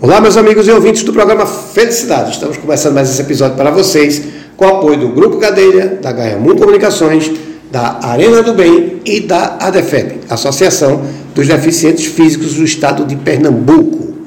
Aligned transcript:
Olá, 0.00 0.20
meus 0.20 0.36
amigos 0.36 0.68
e 0.68 0.70
ouvintes 0.70 1.02
do 1.02 1.12
programa 1.12 1.44
Felicidade. 1.44 2.30
Estamos 2.30 2.56
começando 2.56 2.94
mais 2.94 3.10
esse 3.10 3.20
episódio 3.20 3.56
para 3.56 3.72
vocês 3.72 4.22
com 4.56 4.64
o 4.64 4.68
apoio 4.68 4.96
do 4.96 5.08
Grupo 5.08 5.38
Cadeira, 5.38 5.98
da 6.00 6.12
Mundo 6.38 6.60
Comunicações, 6.60 7.28
da 7.68 7.98
Arena 8.04 8.40
do 8.40 8.54
Bem 8.54 9.02
e 9.04 9.18
da 9.18 9.56
ADEFEP, 9.58 10.20
Associação 10.30 11.02
dos 11.34 11.48
Deficientes 11.48 12.06
Físicos 12.06 12.54
do 12.54 12.62
Estado 12.62 13.04
de 13.04 13.16
Pernambuco. 13.16 14.18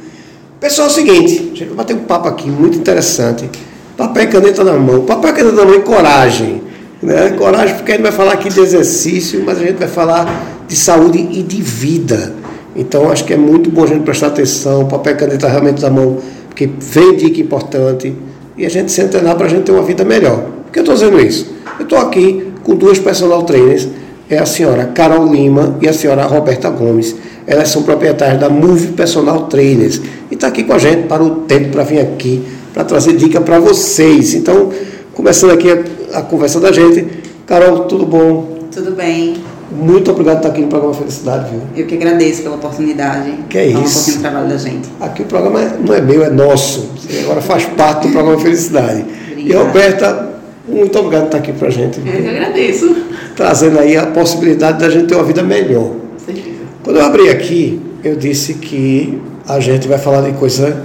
Pessoal, 0.59 0.89
é 0.89 0.91
o 0.91 0.93
seguinte, 0.93 1.35
a 1.53 1.55
gente 1.55 1.63
vai 1.63 1.75
bater 1.75 1.95
um 1.95 2.01
papo 2.01 2.27
aqui 2.27 2.49
muito 2.49 2.77
interessante. 2.77 3.49
Papel 3.95 4.23
e 4.23 4.27
caneta 4.27 4.65
na 4.65 4.73
mão. 4.73 5.05
Papel 5.05 5.29
e 5.29 5.33
caneta 5.33 5.55
na 5.55 5.63
mão 5.63 5.75
e 5.75 5.81
coragem. 5.83 6.61
Né? 7.01 7.29
Coragem, 7.37 7.75
porque 7.75 7.93
a 7.93 7.95
gente 7.95 8.03
vai 8.03 8.11
falar 8.11 8.33
aqui 8.33 8.49
de 8.49 8.59
exercício, 8.59 9.41
mas 9.45 9.57
a 9.57 9.61
gente 9.61 9.77
vai 9.77 9.87
falar 9.87 10.65
de 10.67 10.75
saúde 10.75 11.29
e 11.31 11.41
de 11.41 11.61
vida. 11.61 12.40
Então, 12.81 13.11
acho 13.11 13.25
que 13.25 13.33
é 13.33 13.37
muito 13.37 13.69
bom 13.69 13.83
a 13.83 13.87
gente 13.87 14.03
prestar 14.03 14.27
atenção, 14.27 14.87
papel 14.87 15.13
e 15.13 15.17
caneta 15.17 15.47
realmente 15.47 15.81
na 15.81 15.89
mão, 15.89 16.17
porque 16.47 16.67
vem 16.79 17.15
dica 17.15 17.39
importante 17.39 18.13
e 18.57 18.65
a 18.65 18.69
gente 18.69 18.91
se 18.91 19.01
antenar 19.01 19.35
para 19.35 19.45
a 19.45 19.49
gente 19.49 19.63
ter 19.63 19.71
uma 19.71 19.83
vida 19.83 20.03
melhor. 20.03 20.43
Por 20.65 20.71
que 20.71 20.79
eu 20.79 20.83
estou 20.83 20.95
dizendo 20.95 21.19
isso? 21.19 21.53
Eu 21.77 21.83
estou 21.83 21.99
aqui 21.99 22.51
com 22.63 22.75
duas 22.75 22.97
personal 22.97 23.43
trainers, 23.43 23.87
é 24.29 24.37
a 24.37 24.45
senhora 24.45 24.85
Carol 24.85 25.31
Lima 25.31 25.77
e 25.79 25.87
a 25.87 25.93
senhora 25.93 26.25
Roberta 26.25 26.69
Gomes. 26.69 27.15
Elas 27.45 27.69
são 27.69 27.83
proprietárias 27.83 28.39
da 28.39 28.49
Move 28.49 28.87
Personal 28.93 29.47
Trainers 29.47 30.01
e 30.29 30.33
está 30.33 30.47
aqui 30.47 30.63
com 30.63 30.73
a 30.73 30.79
gente 30.79 31.07
para 31.07 31.23
o 31.23 31.41
tempo 31.41 31.69
para 31.69 31.83
vir 31.83 31.99
aqui 31.99 32.43
para 32.73 32.83
trazer 32.83 33.13
dica 33.13 33.41
para 33.41 33.59
vocês. 33.59 34.33
Então, 34.33 34.71
começando 35.13 35.51
aqui 35.51 35.69
a, 35.69 36.19
a 36.19 36.21
conversa 36.21 36.59
da 36.59 36.71
gente. 36.71 37.05
Carol, 37.45 37.81
tudo 37.81 38.05
bom? 38.05 38.67
Tudo 38.71 38.91
bem. 38.91 39.50
Muito 39.71 40.11
obrigado 40.11 40.35
por 40.35 40.39
estar 40.39 40.49
aqui 40.49 40.61
no 40.61 40.67
programa 40.67 40.93
Felicidade, 40.93 41.51
viu? 41.51 41.61
Eu 41.75 41.87
que 41.87 41.95
agradeço 41.95 42.43
pela 42.43 42.55
oportunidade. 42.55 43.31
Que 43.49 43.57
é 43.57 43.67
isso. 43.67 43.77
um 43.77 43.83
pouquinho 43.83 44.17
do 44.17 44.21
trabalho 44.21 44.49
da 44.49 44.57
gente. 44.57 44.89
Aqui 44.99 45.21
o 45.21 45.25
programa 45.25 45.61
não 45.79 45.95
é 45.95 46.01
meu, 46.01 46.23
é 46.23 46.29
nosso. 46.29 46.91
Você 46.97 47.19
agora 47.19 47.41
faz 47.41 47.65
parte 47.65 48.07
do 48.07 48.13
programa 48.13 48.39
Felicidade. 48.39 49.05
Obrigada. 49.31 49.41
E 49.41 49.53
Roberta, 49.53 50.29
muito 50.67 50.99
obrigado 50.99 51.21
por 51.21 51.27
estar 51.27 51.37
aqui 51.37 51.53
para 51.53 51.67
a 51.67 51.71
gente. 51.71 51.99
Eu 51.99 52.21
que 52.21 52.27
agradeço. 52.27 52.95
Trazendo 53.35 53.79
aí 53.79 53.95
a 53.95 54.07
possibilidade 54.07 54.79
da 54.79 54.89
gente 54.89 55.07
ter 55.07 55.15
uma 55.15 55.23
vida 55.23 55.41
melhor. 55.41 55.91
Certeza. 56.23 56.49
Quando 56.83 56.97
eu 56.97 57.05
abri 57.05 57.29
aqui, 57.29 57.81
eu 58.03 58.15
disse 58.15 58.55
que 58.55 59.21
a 59.47 59.59
gente 59.59 59.87
vai 59.87 59.97
falar 59.97 60.21
de 60.21 60.33
coisa 60.33 60.83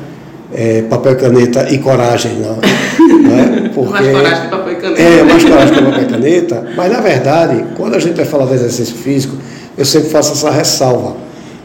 é, 0.55 0.83
papel, 0.83 1.17
caneta 1.17 1.69
e 1.71 1.79
coragem, 1.79 2.33
não. 2.37 2.57
não 3.23 3.39
é? 3.39 3.69
Porque, 3.69 3.91
mais 3.91 4.11
coragem 4.11 4.43
que 4.43 4.49
papel 4.49 4.66
e 4.77 4.81
caneta. 4.81 5.03
É, 5.03 5.23
mais 5.25 5.45
coragem 5.45 5.75
que 5.75 5.83
papel 5.83 6.03
e 6.03 6.07
caneta. 6.07 6.67
Mas, 6.77 6.93
na 6.93 7.01
verdade, 7.01 7.65
quando 7.77 7.95
a 7.95 7.99
gente 7.99 8.15
vai 8.15 8.25
falar 8.25 8.47
de 8.47 8.55
exercício 8.55 8.95
físico, 8.95 9.37
eu 9.77 9.85
sempre 9.85 10.09
faço 10.09 10.33
essa 10.33 10.51
ressalva. 10.51 11.17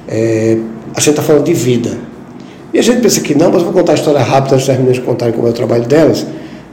É, 0.08 0.58
a 0.96 1.00
gente 1.00 1.12
está 1.12 1.22
falando 1.22 1.46
de 1.46 1.54
vida. 1.54 1.92
E 2.74 2.80
a 2.80 2.82
gente 2.82 3.02
pensa 3.02 3.20
que 3.20 3.36
não, 3.36 3.52
mas 3.52 3.64
vou 3.64 3.74
contar 3.74 3.94
a 3.94 3.96
história 3.96 4.22
rápida 4.22 4.56
antes 4.56 4.68
das 4.68 4.78
meninas 4.78 5.00
contarem 5.00 5.34
como 5.34 5.48
é 5.48 5.52
o 5.52 5.54
trabalho 5.54 5.86
delas. 5.86 6.26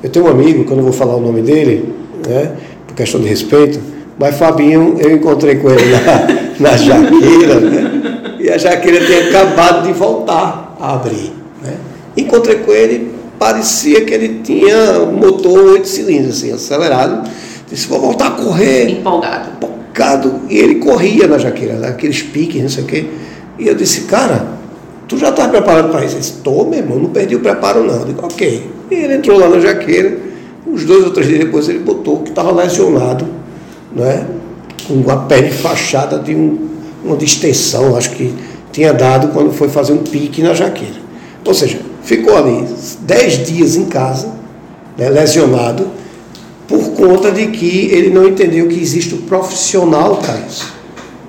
Eu 0.02 0.10
tenho 0.10 0.26
um 0.26 0.28
amigo, 0.28 0.64
que 0.64 0.70
eu 0.70 0.76
não 0.76 0.84
vou 0.84 0.92
falar 0.92 1.16
o 1.16 1.20
nome 1.20 1.42
dele, 1.42 1.92
né, 2.26 2.52
por 2.86 2.94
questão 2.94 3.20
de 3.20 3.26
respeito, 3.26 3.80
mas 4.18 4.36
Fabinho, 4.36 4.96
eu 5.00 5.10
encontrei 5.10 5.56
com 5.56 5.70
ele 5.70 5.90
na, 5.90 6.26
na 6.70 6.76
Jaqueira, 6.76 7.60
né, 7.60 8.36
e 8.38 8.48
a 8.48 8.56
Jaqueira 8.56 9.04
tinha 9.04 9.28
acabado 9.28 9.86
de 9.86 9.92
voltar 9.92 10.76
a 10.80 10.94
abrir. 10.94 11.32
Né. 11.62 11.74
Encontrei 12.16 12.58
com 12.58 12.70
ele, 12.70 13.12
parecia 13.38 14.04
que 14.04 14.12
ele 14.12 14.40
tinha 14.42 15.00
um 15.02 15.12
motor 15.12 15.72
oito 15.72 15.88
cilindros, 15.88 16.38
assim, 16.38 16.52
acelerado. 16.52 17.28
Disse, 17.68 17.86
vou 17.86 18.00
voltar 18.00 18.28
a 18.28 18.30
correr. 18.32 18.90
Empolgado. 18.90 19.50
Empolgado. 19.56 20.40
E 20.48 20.58
ele 20.58 20.76
corria 20.76 21.26
na 21.26 21.38
jaqueira, 21.38 21.74
naqueles 21.74 22.22
piques, 22.22 22.62
não 22.62 22.68
sei 22.68 22.84
o 22.84 22.86
quê. 22.86 23.06
E 23.58 23.68
eu 23.68 23.74
disse, 23.74 24.02
cara, 24.02 24.46
tu 25.06 25.16
já 25.18 25.28
está 25.28 25.48
preparado 25.48 25.90
para 25.90 26.04
isso? 26.04 26.14
Ele 26.14 26.20
disse, 26.20 26.32
estou, 26.38 26.68
meu 26.68 26.78
irmão, 26.78 26.98
não 26.98 27.10
perdi 27.10 27.36
o 27.36 27.40
preparo 27.40 27.84
não. 27.84 28.00
Eu 28.00 28.04
digo, 28.06 28.24
ok. 28.24 28.70
E 28.90 28.94
ele 28.94 29.14
entrou 29.14 29.38
lá 29.38 29.48
na 29.48 29.60
jaqueira, 29.60 30.18
uns 30.66 30.84
dois 30.84 31.04
ou 31.04 31.10
três 31.10 31.28
dias 31.28 31.40
depois 31.40 31.68
ele 31.68 31.80
botou 31.80 32.22
que 32.22 32.30
estava 32.30 32.50
lesionado, 32.50 33.26
né? 33.94 34.26
com 34.88 35.10
a 35.10 35.16
pele 35.16 35.50
fachada 35.50 36.18
de 36.18 36.34
um, 36.34 36.68
uma 37.04 37.16
distensão, 37.16 37.94
acho 37.94 38.10
que 38.10 38.32
tinha 38.72 38.92
dado 38.92 39.28
quando 39.28 39.52
foi 39.52 39.68
fazer 39.68 39.92
um 39.92 39.98
pique 39.98 40.42
na 40.42 40.54
jaqueira. 40.54 40.96
Ou 41.44 41.52
seja, 41.52 41.80
ficou 42.08 42.38
ali 42.38 42.66
dez 43.02 43.46
dias 43.46 43.76
em 43.76 43.84
casa, 43.84 44.28
né, 44.96 45.10
lesionado, 45.10 45.88
por 46.66 46.92
conta 46.92 47.30
de 47.30 47.48
que 47.48 47.90
ele 47.92 48.08
não 48.08 48.26
entendeu 48.26 48.66
que 48.66 48.80
existe 48.80 49.14
o 49.14 49.18
profissional 49.18 50.16
para 50.16 50.38
isso. 50.38 50.72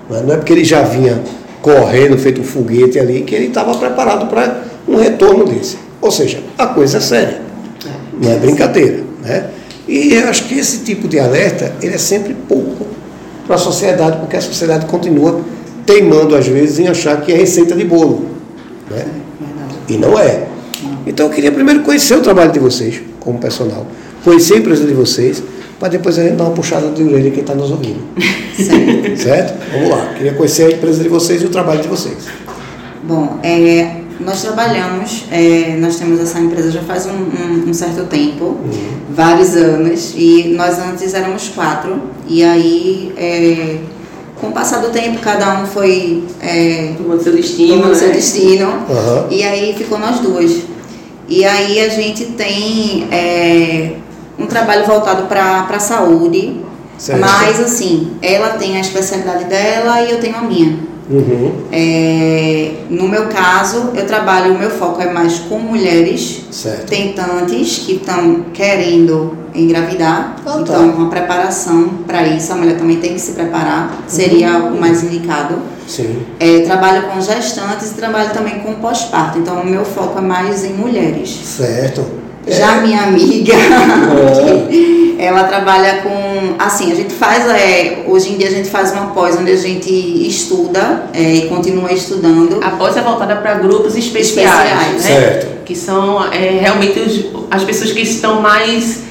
Né? 0.10 0.24
Não 0.26 0.34
é 0.34 0.38
porque 0.38 0.54
ele 0.54 0.64
já 0.64 0.82
vinha 0.82 1.22
correndo, 1.62 2.18
feito 2.18 2.40
um 2.40 2.46
foguete 2.46 2.98
ali, 2.98 3.24
que 3.24 3.36
ele 3.36 3.48
estava 3.48 3.78
preparado 3.78 4.28
para 4.28 4.64
um 4.88 4.96
retorno 4.96 5.44
desse. 5.44 5.78
Ou 6.02 6.10
seja, 6.10 6.40
a 6.58 6.68
coisa 6.68 7.00
é 7.00 7.02
séria, 7.02 7.42
não 8.22 8.32
é 8.32 8.38
brincadeira. 8.38 9.04
Né? 9.22 9.50
E 9.86 10.14
eu 10.14 10.30
acho 10.30 10.46
que 10.46 10.58
esse 10.58 10.80
tipo 10.86 11.10
de 11.10 11.20
alerta 11.20 11.74
ele 11.82 11.96
é 11.96 11.98
sempre 11.98 12.34
pouco 12.48 12.88
para 13.46 13.56
a 13.56 13.60
sociedade, 13.60 14.18
porque 14.20 14.38
a 14.38 14.42
sociedade 14.42 14.86
continua 14.86 15.42
teimando 15.86 16.38
às 16.38 16.48
vezes 16.48 16.80
em 16.80 16.88
achar 16.88 17.20
que 17.20 17.34
é 17.34 17.36
receita 17.36 17.76
de 17.76 17.84
bolo. 17.84 18.28
Né? 18.90 19.06
E 19.90 19.98
não 19.98 20.18
é. 20.18 20.48
Então 21.06 21.28
eu 21.28 21.32
queria 21.32 21.52
primeiro 21.52 21.82
conhecer 21.82 22.16
o 22.16 22.22
trabalho 22.22 22.52
de 22.52 22.60
vocês 22.60 23.02
como 23.20 23.40
personal, 23.40 23.86
conhecer 24.24 24.56
a 24.56 24.58
empresa 24.58 24.86
de 24.86 24.94
vocês, 24.94 25.44
para 25.80 25.90
depois 25.90 26.18
a 26.20 26.24
gente 26.24 26.36
dar 26.36 26.46
uma 26.46 26.54
puxada 26.54 26.90
de 26.92 27.04
orelha 27.04 27.32
quem 27.32 27.42
está 27.42 27.56
nos 27.56 27.72
ouvindo. 27.72 28.02
Certo. 28.56 29.18
certo? 29.18 29.72
Vamos 29.72 29.90
lá. 29.90 30.14
Queria 30.18 30.34
conhecer 30.34 30.64
a 30.66 30.72
empresa 30.72 31.02
de 31.02 31.10
vocês 31.10 31.42
e 31.42 31.46
o 31.46 31.50
trabalho 31.50 31.82
de 31.82 31.88
vocês. 31.88 32.18
Bom, 33.04 33.40
é, 33.42 34.02
nós 34.20 34.42
trabalhamos, 34.42 35.24
é, 35.32 35.78
nós 35.80 35.96
temos 35.96 36.20
essa 36.20 36.40
empresa 36.40 36.70
já 36.70 36.82
faz 36.82 37.06
um, 37.06 37.12
um, 37.12 37.70
um 37.70 37.74
certo 37.74 38.04
tempo, 38.08 38.46
uhum. 38.46 38.90
vários 39.12 39.56
anos, 39.56 40.14
e 40.16 40.54
nós 40.58 40.78
antes 40.78 41.14
éramos 41.14 41.48
quatro, 41.48 42.02
e 42.28 42.44
aí 42.44 43.14
é, 43.16 43.78
com 44.40 44.48
o 44.48 44.52
passar 44.52 44.80
do 44.80 44.90
tempo, 44.90 45.20
cada 45.20 45.62
um 45.62 45.66
foi 45.66 46.24
é, 46.42 46.94
tomando 46.98 47.22
seu 47.22 47.34
destino. 47.34 47.76
Tomando 47.76 47.90
né? 47.90 47.96
seu 47.96 48.12
destino. 48.12 48.68
Uhum. 48.68 49.28
E 49.30 49.44
aí 49.44 49.74
ficou 49.78 50.00
nós 50.00 50.20
duas. 50.20 50.52
E 51.30 51.46
aí 51.46 51.80
a 51.80 51.90
gente 51.90 52.26
tem 52.26 53.08
é, 53.12 53.94
um 54.38 54.48
trabalho 54.48 54.86
voltado 54.86 55.28
para 55.28 55.68
a 55.70 55.80
saúde. 55.80 56.62
Certo. 56.98 57.22
Mas 57.22 57.60
assim, 57.60 58.18
ela 58.22 58.58
tem 58.58 58.76
a 58.76 58.82
especialidade 58.82 59.46
dela 59.46 60.02
e 60.02 60.12
eu 60.12 60.20
tenho 60.20 60.36
a 60.36 60.42
minha. 60.42 60.89
Uhum. 61.10 61.64
É, 61.72 62.72
no 62.90 63.08
meu 63.08 63.28
caso, 63.28 63.90
eu 63.96 64.06
trabalho, 64.06 64.54
o 64.54 64.60
meu 64.60 64.70
foco 64.70 65.02
é 65.02 65.12
mais 65.12 65.40
com 65.40 65.58
mulheres 65.58 66.46
certo. 66.52 66.88
tentantes 66.88 67.80
que 67.80 67.94
estão 67.94 68.46
querendo 68.54 69.36
engravidar. 69.56 70.36
Ah, 70.46 70.52
tá. 70.52 70.60
Então, 70.62 70.90
uma 70.92 71.10
preparação 71.10 71.90
para 72.06 72.28
isso, 72.28 72.54
a 72.54 72.56
mulher 72.56 72.78
também 72.78 72.98
tem 72.98 73.14
que 73.14 73.20
se 73.20 73.32
preparar, 73.32 74.04
seria 74.08 74.60
uhum. 74.60 74.76
o 74.76 74.80
mais 74.80 75.04
indicado. 75.04 75.56
Sim. 75.88 76.24
É, 76.40 76.60
trabalho 76.60 77.08
com 77.08 77.20
gestantes 77.20 77.92
e 77.92 77.94
trabalho 77.96 78.30
também 78.32 78.60
com 78.60 78.76
pós-parto. 78.76 79.40
Então, 79.40 79.60
o 79.62 79.66
meu 79.66 79.84
foco 79.84 80.20
é 80.20 80.22
mais 80.22 80.64
em 80.64 80.74
mulheres. 80.74 81.30
Certo. 81.30 82.19
Já 82.48 82.78
é. 82.78 82.82
minha 82.82 83.02
amiga, 83.04 83.54
é. 83.54 85.16
ela 85.20 85.44
trabalha 85.44 86.02
com. 86.02 86.56
Assim, 86.58 86.92
a 86.92 86.96
gente 86.96 87.14
faz. 87.14 87.48
É, 87.50 88.04
hoje 88.08 88.32
em 88.32 88.38
dia 88.38 88.48
a 88.48 88.52
gente 88.52 88.70
faz 88.70 88.92
uma 88.92 89.08
pós 89.08 89.38
onde 89.38 89.52
a 89.52 89.58
gente 89.58 89.92
estuda 90.28 91.04
é, 91.14 91.22
e 91.22 91.48
continua 91.48 91.92
estudando. 91.92 92.60
A 92.64 92.72
pós 92.72 92.96
é 92.96 93.02
voltada 93.02 93.36
para 93.36 93.56
grupos 93.56 93.96
especiais, 93.96 94.72
especiais 94.72 94.94
né? 94.94 95.00
Certo. 95.00 95.64
Que 95.66 95.76
são 95.76 96.24
é, 96.32 96.60
realmente 96.62 97.00
os, 97.00 97.26
as 97.52 97.64
pessoas 97.64 97.92
que 97.92 98.02
estão 98.02 98.42
mais 98.42 99.02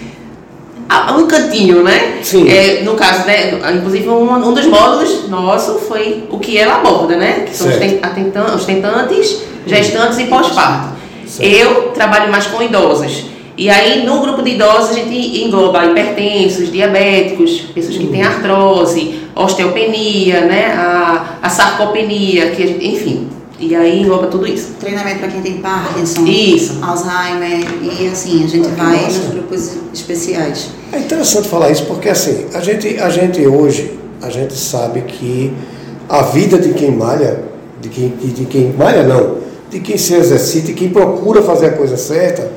a, 0.89 1.13
um 1.17 1.27
cantinho, 1.27 1.83
né? 1.83 2.19
Sim. 2.23 2.49
É, 2.49 2.83
no 2.83 2.95
caso, 2.95 3.27
né? 3.27 3.59
Inclusive, 3.77 4.09
um, 4.09 4.33
um 4.33 4.55
dos 4.55 4.67
módulos 4.67 5.29
nosso 5.29 5.79
foi 5.81 6.25
o 6.31 6.39
que 6.39 6.57
ela 6.57 6.77
aborda, 6.77 7.17
né? 7.17 7.45
Que 7.47 7.55
são 7.55 7.69
certo. 7.69 8.55
os 8.57 8.65
tentantes, 8.65 9.43
gestantes 9.67 10.19
e 10.19 10.25
pós-parto. 10.25 10.98
Eu 11.41 11.91
trabalho 11.93 12.31
mais 12.31 12.47
com 12.47 12.63
idosos. 12.63 13.27
E 13.57 13.69
aí, 13.69 14.07
no 14.07 14.21
grupo 14.21 14.41
de 14.41 14.53
idosos, 14.53 14.91
a 14.91 14.95
gente 14.95 15.43
engloba 15.43 15.85
hipertensos, 15.85 16.71
diabéticos, 16.71 17.63
pessoas 17.75 17.97
que 17.97 18.07
têm 18.07 18.23
artrose, 18.23 19.19
osteopenia, 19.35 20.43
né? 20.43 20.73
A, 20.77 21.39
a 21.43 21.51
sarcopenia, 21.51 22.53
que 22.53 22.67
gente, 22.67 22.87
enfim. 22.87 23.29
E 23.59 23.75
aí 23.75 24.03
engloba 24.03 24.29
tudo 24.29 24.47
isso. 24.47 24.75
Treinamento 24.79 25.19
para 25.19 25.29
quem 25.29 25.43
tem 25.43 25.59
Parkinson, 25.59 26.25
isso. 26.25 26.79
Alzheimer, 26.81 27.67
e 27.83 28.07
assim, 28.07 28.45
a 28.45 28.47
gente 28.47 28.69
ah, 28.69 28.85
vai 28.85 29.03
nossa. 29.03 29.19
nos 29.19 29.31
grupos 29.31 29.73
especiais. 29.93 30.69
É 30.93 31.01
interessante 31.01 31.49
falar 31.49 31.71
isso 31.71 31.85
porque 31.87 32.09
assim, 32.09 32.47
a 32.55 32.61
gente, 32.61 32.97
a 33.01 33.11
gente 33.11 33.45
hoje, 33.45 33.99
a 34.23 34.31
gente 34.31 34.55
sabe 34.55 35.03
que 35.03 35.53
a 36.09 36.23
vida 36.23 36.59
de 36.59 36.73
quem 36.75 36.93
malha, 36.93 37.43
de 37.81 37.89
quem, 37.89 38.09
de 38.11 38.45
quem 38.45 38.73
malha 38.79 39.03
não, 39.03 39.48
de 39.71 39.81
quem 39.81 39.97
se 39.97 40.15
exercita 40.15 40.71
e 40.71 40.75
quem 40.75 40.91
procura 40.91 41.43
fazer 41.43 41.67
a 41.67 41.73
coisa 41.73 41.97
certa, 41.97 42.51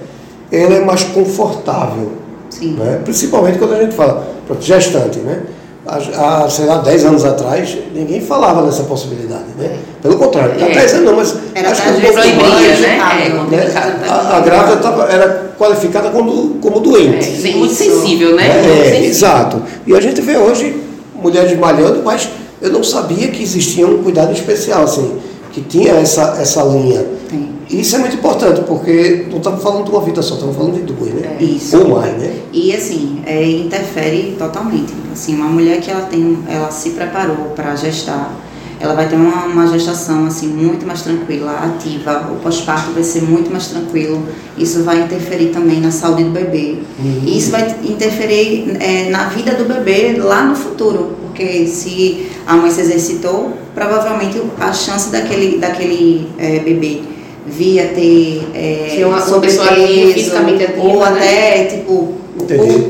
ela 0.51 0.75
é 0.75 0.79
mais 0.79 1.03
confortável. 1.03 2.11
Sim. 2.49 2.73
Né? 2.73 2.99
Principalmente 3.03 3.57
quando 3.57 3.73
a 3.73 3.81
gente 3.81 3.95
fala, 3.95 4.27
gestante, 4.59 5.19
né? 5.19 5.43
há, 5.85 6.47
sei 6.49 6.65
lá, 6.65 6.77
10 6.77 7.05
anos 7.05 7.25
atrás, 7.25 7.77
ninguém 7.93 8.21
falava 8.21 8.61
nessa 8.63 8.83
possibilidade, 8.83 9.45
né? 9.57 9.77
Pelo 10.01 10.15
contrário, 10.15 10.53
há 10.59 10.67
é. 10.67 10.73
10 10.73 10.93
anos 10.93 11.05
não, 11.05 11.15
mas 11.15 11.35
era 11.55 11.71
acho 11.71 11.81
que 11.81 11.89
um 11.89 12.01
pouco 12.01 12.15
mais, 12.15 12.79
né? 12.79 12.99
É, 13.25 13.29
né? 13.29 13.73
A, 14.07 14.37
a 14.37 14.39
grávida 14.41 14.77
tava, 14.77 15.03
era 15.05 15.53
qualificada 15.57 16.09
como, 16.09 16.55
como 16.59 16.79
doente. 16.79 17.47
É, 17.47 17.51
muito 17.55 17.73
sensível, 17.73 18.35
né? 18.35 18.47
É, 18.47 18.83
sensível. 18.83 19.09
exato. 19.09 19.63
E 19.85 19.95
a 19.95 20.01
gente 20.01 20.21
vê 20.21 20.37
hoje 20.37 20.81
mulheres 21.15 21.57
malhando, 21.57 22.01
mas 22.03 22.29
eu 22.61 22.71
não 22.71 22.83
sabia 22.83 23.27
que 23.29 23.41
existia 23.41 23.87
um 23.87 24.03
cuidado 24.03 24.31
especial, 24.31 24.83
assim, 24.83 25.19
que 25.51 25.62
tinha 25.62 25.94
essa, 25.94 26.38
essa 26.39 26.63
linha. 26.63 27.06
Tem. 27.30 27.50
Isso 27.69 27.95
é 27.95 28.00
muito 28.00 28.15
importante, 28.18 28.62
porque 28.68 29.27
não 29.30 29.38
estamos 29.38 29.63
falando 29.63 29.86
de 29.86 29.92
uma 29.92 30.01
vida 30.01 30.21
só, 30.21 30.33
estamos 30.33 30.56
falando 30.56 30.74
de 30.74 30.81
duas, 30.81 31.13
né? 31.13 31.38
É, 31.39 31.44
isso. 31.44 31.77
Ou 31.77 31.89
mais, 31.89 32.18
né? 32.18 32.33
E 32.51 32.74
assim, 32.75 33.21
é, 33.25 33.50
interfere 33.50 34.36
totalmente. 34.38 34.94
Assim, 35.12 35.36
uma 35.36 35.48
mulher 35.48 35.80
que 35.80 35.89
ela 35.89 36.01
tem, 36.01 36.38
ela 36.50 36.69
se 36.69 36.89
preparou 36.89 37.53
para 37.56 37.74
gestar, 37.75 38.36
ela 38.81 38.94
vai 38.94 39.07
ter 39.07 39.15
uma, 39.15 39.45
uma, 39.45 39.68
gestação 39.68 40.25
assim 40.25 40.48
muito 40.48 40.86
mais 40.86 41.03
tranquila, 41.03 41.51
ativa. 41.51 42.30
O 42.31 42.38
pós-parto 42.38 42.92
vai 42.92 43.04
ser 43.04 43.21
muito 43.21 43.51
mais 43.51 43.68
tranquilo. 43.68 44.24
Isso 44.57 44.83
vai 44.83 45.04
interferir 45.04 45.50
também 45.50 45.80
na 45.80 45.92
saúde 45.92 46.24
do 46.24 46.31
bebê. 46.31 46.80
Uhum. 47.00 47.21
E 47.24 47.38
isso 47.38 47.51
vai 47.51 47.75
interferir 47.83 48.75
é, 48.80 49.09
na 49.09 49.30
vida 49.30 49.54
do 49.54 49.65
bebê 49.65 50.18
lá 50.18 50.44
no 50.44 50.56
futuro, 50.56 51.15
porque 51.31 51.66
se 51.66 52.28
a 52.45 52.56
mãe 52.56 52.69
se 52.69 52.81
exercitou, 52.81 53.54
provavelmente 53.74 54.42
a 54.60 54.74
chance 54.74 55.10
daquele, 55.10 55.57
daquele 55.57 56.28
é, 56.38 56.60
bebê 56.60 57.01
via 57.45 57.88
ter 57.88 58.48
é, 58.54 59.06
uma, 59.06 59.19
sobrepeso, 59.19 60.13
fisicamente 60.13 60.63
ativa, 60.63 60.81
ou 60.81 61.00
né? 61.00 61.06
até 61.07 61.66
tipo 61.66 62.22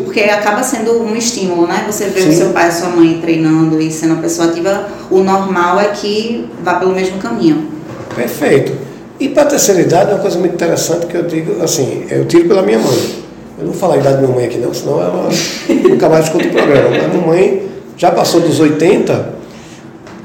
porque 0.03 0.21
acaba 0.21 0.63
sendo 0.63 1.01
um 1.01 1.15
estímulo, 1.15 1.67
né? 1.67 1.83
Você 1.87 2.05
vê 2.05 2.21
Sim. 2.21 2.29
o 2.29 2.33
seu 2.33 2.49
pai 2.49 2.69
e 2.69 2.71
sua 2.71 2.89
mãe 2.89 3.19
treinando 3.21 3.81
e 3.81 3.91
sendo 3.91 4.13
uma 4.13 4.21
pessoa 4.21 4.47
ativa, 4.47 4.87
o 5.09 5.19
normal 5.19 5.79
é 5.79 5.85
que 5.89 6.47
vá 6.63 6.75
pelo 6.75 6.93
mesmo 6.93 7.17
caminho. 7.19 7.67
Perfeito. 8.15 8.71
E 9.19 9.29
para 9.29 9.43
a 9.43 9.45
terceira 9.47 9.81
idade, 9.81 10.11
é 10.11 10.13
uma 10.13 10.21
coisa 10.21 10.39
muito 10.39 10.55
interessante 10.55 11.05
que 11.05 11.15
eu 11.15 11.23
digo, 11.23 11.61
assim, 11.61 12.05
eu 12.09 12.25
tiro 12.25 12.47
pela 12.47 12.61
minha 12.61 12.79
mãe. 12.79 13.21
Eu 13.59 13.65
não 13.65 13.71
vou 13.71 13.79
falar 13.79 13.95
a 13.95 13.97
idade 13.97 14.15
da 14.15 14.21
minha 14.21 14.35
mãe 14.35 14.45
aqui 14.45 14.57
não, 14.57 14.73
senão 14.73 14.99
ela 14.99 15.29
nunca 15.69 16.09
mais 16.09 16.25
escuta 16.25 16.47
o 16.47 16.51
programa. 16.51 16.89
Mas 16.89 17.03
a 17.03 17.07
minha 17.07 17.27
mãe 17.27 17.70
já 18.01 18.11
passou 18.11 18.41
dos 18.41 18.59
80 18.59 19.29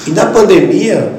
e 0.06 0.10
na 0.12 0.24
pandemia 0.24 1.12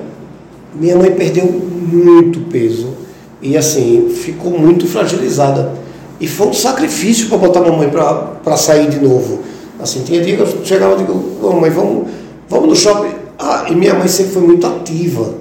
minha 0.73 0.95
mãe 0.95 1.11
perdeu 1.11 1.45
muito 1.45 2.39
peso 2.49 2.95
e 3.39 3.55
assim, 3.55 4.09
ficou 4.09 4.57
muito 4.57 4.87
fragilizada. 4.87 5.73
E 6.19 6.27
foi 6.27 6.47
um 6.47 6.53
sacrifício 6.53 7.29
para 7.29 7.37
botar 7.37 7.61
mamãe 7.61 7.91
para 8.43 8.57
sair 8.57 8.89
de 8.89 8.99
novo. 8.99 9.41
Assim, 9.79 10.01
tinha 10.01 10.19
dia 10.19 10.35
que 10.35 10.41
eu 10.41 10.65
chegava 10.65 10.95
e 10.95 10.97
digo, 11.05 11.37
mamãe, 11.43 11.69
vamos, 11.69 12.07
vamos 12.49 12.69
no 12.69 12.75
shopping. 12.75 13.13
Ah, 13.37 13.67
e 13.69 13.75
minha 13.75 13.93
mãe 13.93 14.07
sempre 14.07 14.33
foi 14.33 14.41
muito 14.41 14.65
ativa. 14.65 15.35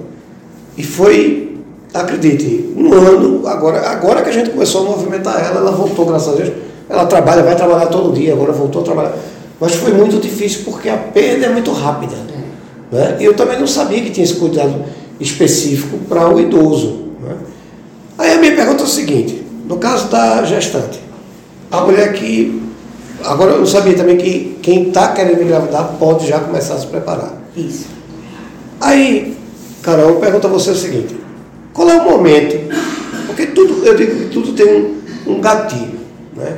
E 0.77 0.83
foi, 0.83 1.57
acredite, 1.95 2.71
um 2.77 2.93
ano, 2.93 3.47
agora, 3.47 3.89
agora 3.89 4.21
que 4.21 4.29
a 4.29 4.33
gente 4.33 4.51
começou 4.51 4.85
a 4.85 4.91
movimentar 4.91 5.43
ela, 5.43 5.61
ela 5.61 5.71
voltou, 5.71 6.05
graças 6.05 6.31
a 6.31 6.35
Deus. 6.35 6.51
Ela 6.87 7.07
trabalha, 7.07 7.41
vai 7.41 7.55
trabalhar 7.55 7.87
todo 7.87 8.13
dia, 8.13 8.33
agora 8.33 8.51
voltou 8.51 8.83
a 8.83 8.85
trabalhar. 8.85 9.17
Mas 9.59 9.75
foi 9.75 9.91
muito 9.91 10.19
difícil 10.19 10.61
porque 10.65 10.89
a 10.89 10.97
perda 10.97 11.47
é 11.47 11.49
muito 11.49 11.71
rápida. 11.71 12.15
Né? 12.91 13.17
E 13.19 13.25
eu 13.25 13.33
também 13.33 13.59
não 13.59 13.67
sabia 13.67 14.01
que 14.01 14.11
tinha 14.11 14.23
esse 14.23 14.35
cuidado 14.35 14.85
específico 15.19 15.97
para 16.07 16.29
o 16.33 16.39
idoso. 16.39 17.07
Né? 17.21 17.35
Aí 18.17 18.33
a 18.33 18.37
minha 18.37 18.55
pergunta 18.55 18.83
é 18.83 18.85
o 18.85 18.89
seguinte, 18.89 19.43
no 19.67 19.77
caso 19.77 20.07
da 20.07 20.43
gestante, 20.43 20.99
a 21.71 21.81
mulher 21.81 22.13
que. 22.13 22.65
Agora 23.23 23.53
eu 23.53 23.65
sabia 23.65 23.95
também 23.95 24.15
que 24.15 24.59
quem 24.61 24.89
está 24.89 25.11
querendo 25.11 25.41
engravidar 25.41 25.95
pode 25.99 26.27
já 26.27 26.39
começar 26.39 26.75
a 26.75 26.79
se 26.79 26.85
preparar. 26.85 27.33
Isso. 27.55 27.87
Aí, 28.79 29.35
Carol, 29.81 30.09
eu 30.09 30.15
pergunto 30.17 30.45
a 30.45 30.49
você 30.51 30.69
o 30.69 30.75
seguinte, 30.75 31.15
qual 31.73 31.89
é 31.89 31.99
o 31.99 32.03
momento? 32.03 32.55
Porque 33.25 33.47
tudo, 33.47 33.83
eu 33.83 33.95
digo 33.95 34.15
que 34.19 34.25
tudo 34.29 34.53
tem 34.53 34.67
um, 34.67 35.33
um 35.33 35.41
gatilho. 35.41 35.99
Né? 36.35 36.57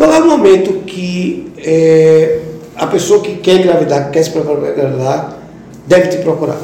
Qual 0.00 0.14
é 0.14 0.18
o 0.18 0.26
momento 0.26 0.82
que 0.86 1.52
é, 1.58 2.40
a 2.74 2.86
pessoa 2.86 3.20
que 3.20 3.36
quer 3.36 3.60
engravidar, 3.60 4.06
que 4.06 4.12
quer 4.12 4.22
se 4.22 4.30
preparar 4.30 4.58
para 4.58 4.70
engravidar, 4.70 5.38
deve 5.86 6.08
te 6.08 6.16
procurar? 6.22 6.58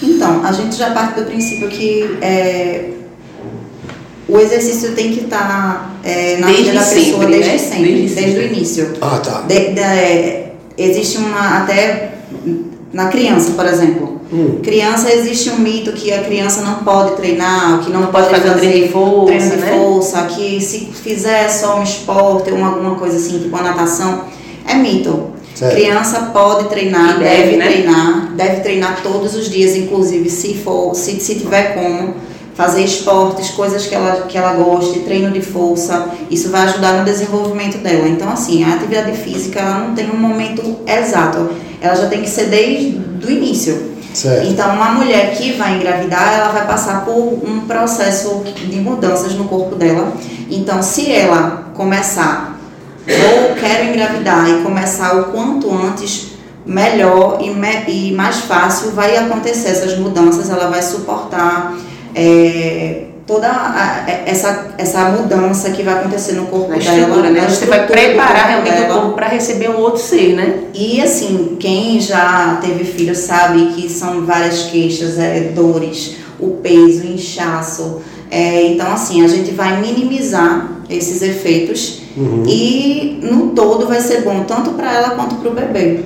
Então, 0.00 0.44
a 0.44 0.52
gente 0.52 0.76
já 0.76 0.92
parte 0.92 1.18
do 1.18 1.26
princípio 1.26 1.68
que 1.68 2.16
é, 2.22 2.90
o 4.28 4.38
exercício 4.38 4.92
tem 4.92 5.10
que 5.10 5.24
estar 5.24 5.48
tá, 5.48 6.08
é, 6.08 6.36
na 6.36 6.46
desde 6.46 6.62
vida 6.62 6.78
da 6.78 6.86
pessoa 6.86 7.22
sempre, 7.22 7.26
desde 7.26 7.50
né? 7.50 7.58
sempre, 7.58 7.92
desde, 7.92 8.14
desde 8.14 8.38
o 8.38 8.42
início. 8.44 8.92
Ah, 9.00 9.18
tá. 9.18 9.40
De, 9.40 9.72
de, 9.72 9.80
é, 9.80 10.52
existe 10.78 11.18
uma, 11.18 11.58
até 11.58 12.18
na 12.92 13.08
criança, 13.08 13.50
por 13.56 13.66
exemplo. 13.66 14.21
Hum. 14.32 14.60
Criança, 14.62 15.12
existe 15.12 15.50
um 15.50 15.58
mito 15.58 15.92
que 15.92 16.10
a 16.10 16.22
criança 16.22 16.62
não 16.62 16.76
pode 16.76 17.16
treinar, 17.16 17.80
que 17.84 17.90
não, 17.90 18.06
pode 18.06 18.30
fazer, 18.30 18.48
fazer 18.48 18.60
treino 18.60 18.86
de 18.86 18.92
força, 18.92 19.26
treino 19.26 19.50
de 19.50 19.56
né? 19.56 19.70
força, 19.72 20.22
que 20.22 20.60
se 20.60 20.86
fizer 20.86 21.48
só 21.50 21.78
um 21.78 21.82
esporte 21.82 22.50
ou 22.50 22.64
alguma 22.64 22.94
coisa 22.94 23.16
assim, 23.16 23.40
tipo 23.40 23.54
a 23.54 23.62
natação, 23.62 24.24
é 24.66 24.74
mito. 24.74 25.32
Certo. 25.54 25.74
Criança 25.74 26.30
pode 26.32 26.70
treinar, 26.70 27.18
deve, 27.18 27.42
deve 27.42 27.56
né? 27.56 27.66
treinar, 27.66 28.32
deve 28.34 28.60
treinar 28.62 29.02
todos 29.02 29.36
os 29.36 29.50
dias, 29.50 29.76
inclusive 29.76 30.30
se 30.30 30.54
for, 30.54 30.94
se, 30.94 31.20
se 31.20 31.34
tiver 31.34 31.74
como 31.74 32.14
fazer 32.54 32.84
esportes, 32.84 33.50
coisas 33.50 33.86
que 33.86 33.94
ela, 33.94 34.22
que 34.22 34.36
ela 34.36 34.54
goste, 34.54 35.00
treino 35.00 35.30
de 35.30 35.42
força, 35.42 36.08
isso 36.30 36.48
vai 36.48 36.62
ajudar 36.62 36.98
no 36.98 37.04
desenvolvimento 37.04 37.78
dela. 37.78 38.08
Então, 38.08 38.30
assim, 38.30 38.64
a 38.64 38.74
atividade 38.74 39.12
física 39.18 39.60
ela 39.60 39.78
não 39.80 39.94
tem 39.94 40.10
um 40.10 40.16
momento 40.16 40.78
exato, 40.86 41.50
ela 41.82 41.94
já 41.94 42.06
tem 42.08 42.22
que 42.22 42.30
ser 42.30 42.46
desde 42.46 42.98
o 43.26 43.30
início. 43.30 43.91
Certo. 44.12 44.46
Então, 44.46 44.74
uma 44.74 44.90
mulher 44.90 45.34
que 45.36 45.52
vai 45.52 45.76
engravidar, 45.76 46.34
ela 46.34 46.48
vai 46.48 46.66
passar 46.66 47.04
por 47.04 47.16
um 47.16 47.60
processo 47.66 48.42
de 48.44 48.76
mudanças 48.76 49.34
no 49.34 49.44
corpo 49.44 49.74
dela. 49.74 50.12
Então, 50.50 50.82
se 50.82 51.10
ela 51.10 51.70
começar, 51.74 52.58
ou 53.06 53.54
quero 53.54 53.88
engravidar 53.88 54.48
e 54.48 54.62
começar 54.62 55.16
o 55.16 55.24
quanto 55.24 55.72
antes, 55.74 56.32
melhor 56.64 57.38
e, 57.40 57.50
me, 57.50 57.84
e 57.88 58.12
mais 58.12 58.36
fácil 58.40 58.92
vai 58.92 59.16
acontecer 59.16 59.70
essas 59.70 59.98
mudanças, 59.98 60.50
ela 60.50 60.68
vai 60.68 60.82
suportar 60.82 61.74
é, 62.14 63.06
toda 63.26 63.48
a, 63.48 64.04
essa, 64.26 64.74
essa 64.78 65.04
mudança 65.10 65.70
que 65.70 65.82
vai 65.82 65.94
acontecer 65.94 66.32
no 66.32 66.46
corpo 66.46 66.68
dela. 66.78 67.30
Né? 67.30 67.48
Você 67.48 67.66
vai 67.66 67.86
preparar 67.86 68.48
realmente 68.48 68.82
o 68.82 68.94
corpo 68.94 69.12
para 69.12 69.28
receber 69.28 69.70
um 69.70 69.78
outro 69.78 70.00
ser, 70.00 70.34
né? 70.34 70.64
E 70.74 71.00
assim, 71.00 71.56
quem 71.58 72.00
já 72.00 72.58
teve 72.60 72.84
filho 72.84 73.14
sabe 73.14 73.72
que 73.74 73.88
são 73.88 74.24
várias 74.24 74.64
queixas, 74.64 75.18
é, 75.18 75.52
dores, 75.54 76.16
o 76.40 76.56
peso, 76.62 77.02
o 77.02 77.14
inchaço. 77.14 78.02
É, 78.30 78.66
então, 78.66 78.90
assim, 78.92 79.24
a 79.24 79.28
gente 79.28 79.50
vai 79.52 79.80
minimizar 79.80 80.82
esses 80.88 81.22
efeitos 81.22 82.02
uhum. 82.16 82.44
e 82.46 83.20
no 83.22 83.48
todo 83.50 83.86
vai 83.86 84.00
ser 84.00 84.22
bom 84.22 84.44
tanto 84.44 84.70
para 84.70 84.92
ela 84.92 85.10
quanto 85.10 85.36
para 85.36 85.50
o 85.50 85.54
bebê. 85.54 86.00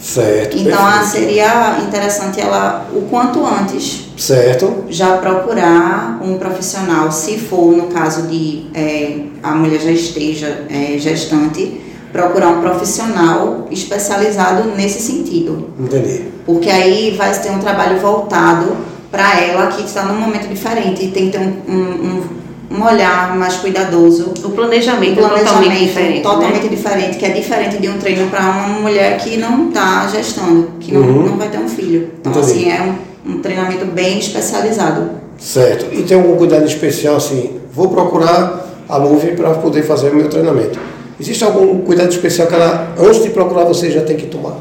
Certo. 0.00 0.56
Então 0.56 0.84
ah, 0.84 1.02
seria 1.02 1.78
interessante 1.86 2.40
ela 2.40 2.88
o 2.92 3.02
quanto 3.02 3.44
antes 3.44 4.06
certo. 4.16 4.84
já 4.88 5.18
procurar 5.18 6.20
um 6.22 6.38
profissional, 6.38 7.12
se 7.12 7.38
for 7.38 7.76
no 7.76 7.88
caso 7.88 8.22
de 8.22 8.66
é, 8.74 9.26
a 9.42 9.54
mulher 9.54 9.80
já 9.80 9.90
esteja 9.90 10.64
é, 10.70 10.96
gestante, 10.98 11.80
procurar 12.12 12.48
um 12.48 12.60
profissional 12.60 13.66
especializado 13.70 14.70
nesse 14.70 15.00
sentido. 15.00 15.70
Entendi. 15.78 16.24
Porque 16.46 16.70
aí 16.70 17.14
vai 17.16 17.32
ter 17.38 17.50
um 17.50 17.58
trabalho 17.58 18.00
voltado 18.00 18.76
para 19.10 19.40
ela 19.40 19.66
que 19.68 19.82
está 19.82 20.04
num 20.04 20.18
momento 20.18 20.48
diferente 20.48 21.04
e 21.04 21.10
tem 21.10 21.30
que 21.30 21.38
ter 21.38 21.40
um, 21.40 21.72
um, 21.72 22.06
um 22.06 22.39
olhar 22.78 23.36
mais 23.36 23.56
cuidadoso. 23.56 24.32
O 24.44 24.50
planejamento, 24.50 25.14
o 25.14 25.28
planejamento 25.28 25.40
é 25.40 25.44
totalmente 25.44 25.86
diferente. 25.86 26.16
Né? 26.16 26.22
Totalmente 26.22 26.62
né? 26.62 26.68
diferente, 26.68 27.18
que 27.18 27.24
é 27.24 27.28
diferente 27.30 27.78
de 27.78 27.88
um 27.88 27.98
treino 27.98 28.30
para 28.30 28.40
uma 28.40 28.80
mulher 28.80 29.18
que 29.18 29.36
não 29.36 29.68
está 29.68 30.06
gestando, 30.06 30.70
que 30.78 30.92
não, 30.92 31.00
uhum. 31.00 31.26
não 31.26 31.36
vai 31.36 31.48
ter 31.48 31.58
um 31.58 31.68
filho. 31.68 32.10
Então, 32.20 32.32
Entendi. 32.32 32.52
assim, 32.52 32.70
é 32.70 32.82
um, 33.26 33.32
um 33.32 33.38
treinamento 33.40 33.84
bem 33.86 34.18
especializado. 34.18 35.10
Certo. 35.38 35.86
E 35.92 36.02
tem 36.02 36.16
algum 36.16 36.36
cuidado 36.36 36.66
especial, 36.66 37.16
assim, 37.16 37.58
vou 37.72 37.88
procurar 37.88 38.68
a 38.88 38.98
Move 38.98 39.32
para 39.32 39.50
poder 39.54 39.82
fazer 39.82 40.10
o 40.10 40.14
meu 40.14 40.28
treinamento. 40.28 40.78
Existe 41.18 41.44
algum 41.44 41.80
cuidado 41.80 42.10
especial 42.10 42.46
que 42.46 42.54
ela, 42.54 42.94
antes 42.98 43.22
de 43.22 43.30
procurar 43.30 43.64
você, 43.64 43.90
já 43.90 44.02
tem 44.02 44.16
que 44.16 44.26
tomar? 44.26 44.56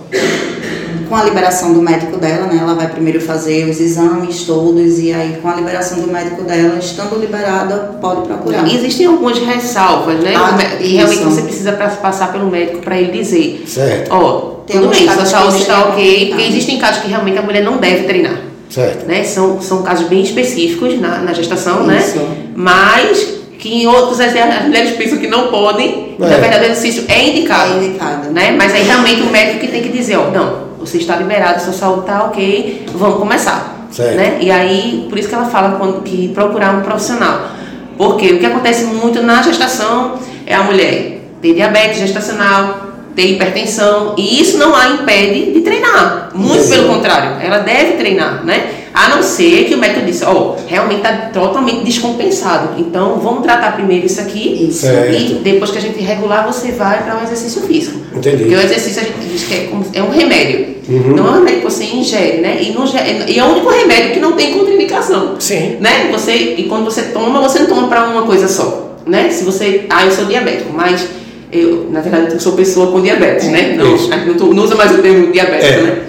Com 1.10 1.16
a 1.16 1.24
liberação 1.24 1.74
do 1.74 1.82
médico 1.82 2.18
dela, 2.18 2.46
né, 2.46 2.60
ela 2.62 2.76
vai 2.76 2.88
primeiro 2.88 3.20
fazer 3.20 3.68
os 3.68 3.80
exames 3.80 4.44
todos 4.44 5.00
e 5.00 5.12
aí 5.12 5.40
com 5.42 5.50
a 5.50 5.56
liberação 5.56 6.00
do 6.00 6.08
médico 6.08 6.44
dela, 6.44 6.78
estando 6.78 7.20
liberada, 7.20 7.98
pode 8.00 8.28
procurar. 8.28 8.68
E 8.68 8.76
existem 8.76 9.08
algumas 9.08 9.40
ressalvas, 9.40 10.20
né? 10.20 10.34
Ah, 10.36 10.56
que 10.78 10.96
realmente 10.96 11.24
você 11.24 11.42
precisa 11.42 11.72
passar 11.74 12.32
pelo 12.32 12.46
médico 12.46 12.80
para 12.80 12.98
ele 12.98 13.12
dizer. 13.12 13.64
Certo. 13.68 14.14
Ó, 14.14 14.60
tudo 14.68 14.88
bem, 14.88 15.10
sua 15.10 15.26
saúde 15.26 15.58
está 15.58 15.86
ok, 15.86 16.28
porque 16.30 16.44
existem 16.44 16.78
casos 16.78 17.02
que 17.02 17.10
realmente 17.10 17.40
a 17.40 17.42
mulher 17.42 17.64
não 17.64 17.78
deve 17.78 18.04
treinar. 18.04 18.40
Certo. 18.70 19.08
Né? 19.08 19.24
São, 19.24 19.60
são 19.60 19.82
casos 19.82 20.08
bem 20.08 20.22
específicos 20.22 21.00
na, 21.02 21.18
na 21.20 21.34
gestação, 21.34 21.88
né? 21.88 21.98
Isso. 21.98 22.20
né? 22.20 22.38
Mas 22.56 23.39
que 23.60 23.84
em 23.84 23.86
outros 23.86 24.22
as 24.22 24.34
mulheres 24.66 24.92
pensam 24.92 25.18
que 25.18 25.28
não 25.28 25.50
podem, 25.50 26.16
é. 26.18 26.26
na 26.26 26.38
verdade 26.38 26.64
o 26.64 26.72
exercício 26.72 27.04
é 27.10 27.28
indicado. 27.28 27.74
É 27.74 27.78
indicado. 27.78 28.30
Né? 28.32 28.52
Mas 28.58 28.74
aí 28.74 28.84
realmente 28.84 29.22
o 29.22 29.30
médico 29.30 29.60
que 29.60 29.68
tem 29.68 29.84
que 29.84 29.90
dizer, 29.90 30.18
ó, 30.18 30.32
não, 30.32 30.70
você 30.80 30.98
está 30.98 31.18
liberado, 31.18 31.62
sua 31.62 31.74
saúde 31.74 32.02
está 32.02 32.24
ok, 32.24 32.86
vamos 32.96 33.20
começar. 33.20 33.88
Certo. 33.92 34.16
Né? 34.16 34.38
E 34.40 34.50
aí, 34.50 35.08
por 35.10 35.20
isso 35.20 35.28
que 35.28 35.36
ela 35.36 35.46
fala 35.46 35.78
quando, 35.78 36.02
que 36.04 36.30
procurar 36.30 36.76
um 36.76 36.82
profissional. 36.82 37.50
Porque 37.98 38.32
o 38.32 38.40
que 38.40 38.46
acontece 38.46 38.86
muito 38.86 39.22
na 39.22 39.42
gestação 39.42 40.18
é 40.46 40.56
a 40.56 40.64
mulher 40.64 41.20
ter 41.42 41.54
diabetes 41.54 42.00
gestacional, 42.00 42.88
ter 43.14 43.34
hipertensão, 43.34 44.14
e 44.18 44.42
isso 44.42 44.58
não 44.58 44.74
a 44.74 44.88
impede 44.90 45.52
de 45.52 45.62
treinar. 45.62 46.30
Muito 46.34 46.64
Sim. 46.64 46.70
pelo 46.72 46.88
contrário, 46.88 47.42
ela 47.42 47.60
deve 47.60 47.94
treinar, 47.94 48.46
né? 48.46 48.79
A 48.94 49.10
não 49.10 49.22
ser 49.22 49.66
que 49.66 49.76
o 49.76 49.78
médico 49.78 50.06
disse, 50.06 50.24
ó, 50.26 50.34
oh, 50.34 50.68
realmente 50.68 50.98
está 50.98 51.30
totalmente 51.32 51.84
descompensado. 51.84 52.80
Então 52.80 53.20
vamos 53.20 53.44
tratar 53.44 53.74
primeiro 53.74 54.06
isso 54.06 54.20
aqui 54.20 54.68
isso. 54.70 54.86
e 54.88 55.40
depois 55.44 55.72
que 55.72 55.78
a 55.78 55.82
gente 55.82 56.02
regular, 56.02 56.46
você 56.46 56.72
vai 56.72 57.04
para 57.04 57.18
um 57.18 57.24
exercício 57.24 57.62
físico. 57.62 58.00
Entendi. 58.16 58.38
Porque 58.38 58.56
o 58.56 58.62
exercício 58.62 59.02
a 59.02 59.06
gente 59.06 59.30
diz 59.32 59.44
que 59.44 59.54
é, 59.54 59.70
é 59.94 60.04
um 60.04 60.10
remédio. 60.10 60.80
Uhum. 60.90 61.16
Não 61.16 61.28
é 61.28 61.32
um 61.32 61.34
remédio 61.36 61.60
que 61.60 61.66
você 61.66 61.84
ingere, 61.84 62.42
né? 62.42 62.62
E, 62.62 62.72
não, 62.72 62.84
e 63.28 63.40
é 63.40 63.44
o 63.44 63.48
único 63.48 63.70
remédio 63.70 64.12
que 64.12 64.20
não 64.20 64.34
tem 64.34 64.54
contraindicação. 64.54 65.36
Sim. 65.40 65.78
Né? 65.80 66.10
Você, 66.12 66.56
e 66.58 66.64
quando 66.64 66.86
você 66.86 67.04
toma, 67.04 67.40
você 67.42 67.60
não 67.60 67.68
toma 67.68 67.88
para 67.88 68.10
uma 68.10 68.24
coisa 68.24 68.48
só. 68.48 68.98
Né? 69.06 69.30
Se 69.30 69.44
você. 69.44 69.86
Ah, 69.90 70.06
eu 70.06 70.12
sou 70.12 70.26
diabético, 70.26 70.74
mas 70.74 71.08
eu, 71.52 71.88
na 71.92 72.02
verdade, 72.02 72.34
eu 72.34 72.40
sou 72.40 72.54
pessoa 72.54 72.92
com 72.92 73.02
diabetes, 73.02 73.48
né? 73.48 73.76
Não, 73.76 73.96
não, 73.96 74.54
não 74.54 74.64
usa 74.64 74.76
mais 74.76 74.92
o 74.92 74.98
termo 75.00 75.32
diabético, 75.32 75.74
é. 75.74 75.82
né? 75.82 76.02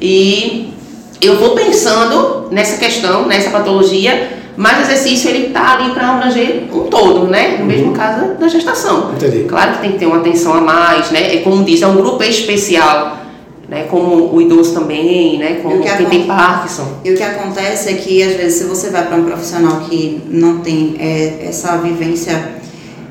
E 0.00 0.71
eu 1.22 1.38
vou 1.38 1.50
pensando 1.54 2.48
nessa 2.50 2.76
questão, 2.76 3.26
nessa 3.26 3.50
patologia, 3.50 4.40
mas 4.56 4.78
o 4.78 4.82
exercício 4.82 5.30
ele 5.30 5.46
está 5.46 5.74
ali 5.74 5.92
para 5.92 6.10
abranger 6.10 6.64
um 6.72 6.88
todo, 6.88 7.26
né? 7.26 7.56
No 7.58 7.64
mesmo 7.64 7.88
uhum. 7.88 7.92
caso 7.92 8.34
da 8.34 8.48
gestação. 8.48 9.12
Entendi. 9.14 9.44
Claro 9.44 9.74
que 9.74 9.80
tem 9.80 9.92
que 9.92 9.98
ter 9.98 10.06
uma 10.06 10.18
atenção 10.18 10.52
a 10.54 10.60
mais, 10.60 11.10
né? 11.10 11.36
É 11.36 11.38
como 11.38 11.64
diz, 11.64 11.80
é 11.80 11.86
um 11.86 11.96
grupo 11.96 12.22
especial, 12.24 13.18
né? 13.68 13.84
Como 13.88 14.34
o 14.34 14.42
idoso 14.42 14.74
também, 14.74 15.38
né? 15.38 15.60
Como 15.62 15.80
que 15.80 15.96
quem 15.96 16.06
tem 16.06 16.26
Parkinson. 16.26 16.88
E 17.04 17.12
o 17.12 17.16
que 17.16 17.22
acontece 17.22 17.88
é 17.88 17.94
que 17.94 18.22
às 18.22 18.36
vezes 18.36 18.58
se 18.58 18.64
você 18.64 18.90
vai 18.90 19.06
para 19.06 19.16
um 19.16 19.24
profissional 19.24 19.80
que 19.88 20.20
não 20.28 20.58
tem 20.58 20.96
é, 20.98 21.46
essa 21.48 21.76
vivência, 21.78 22.50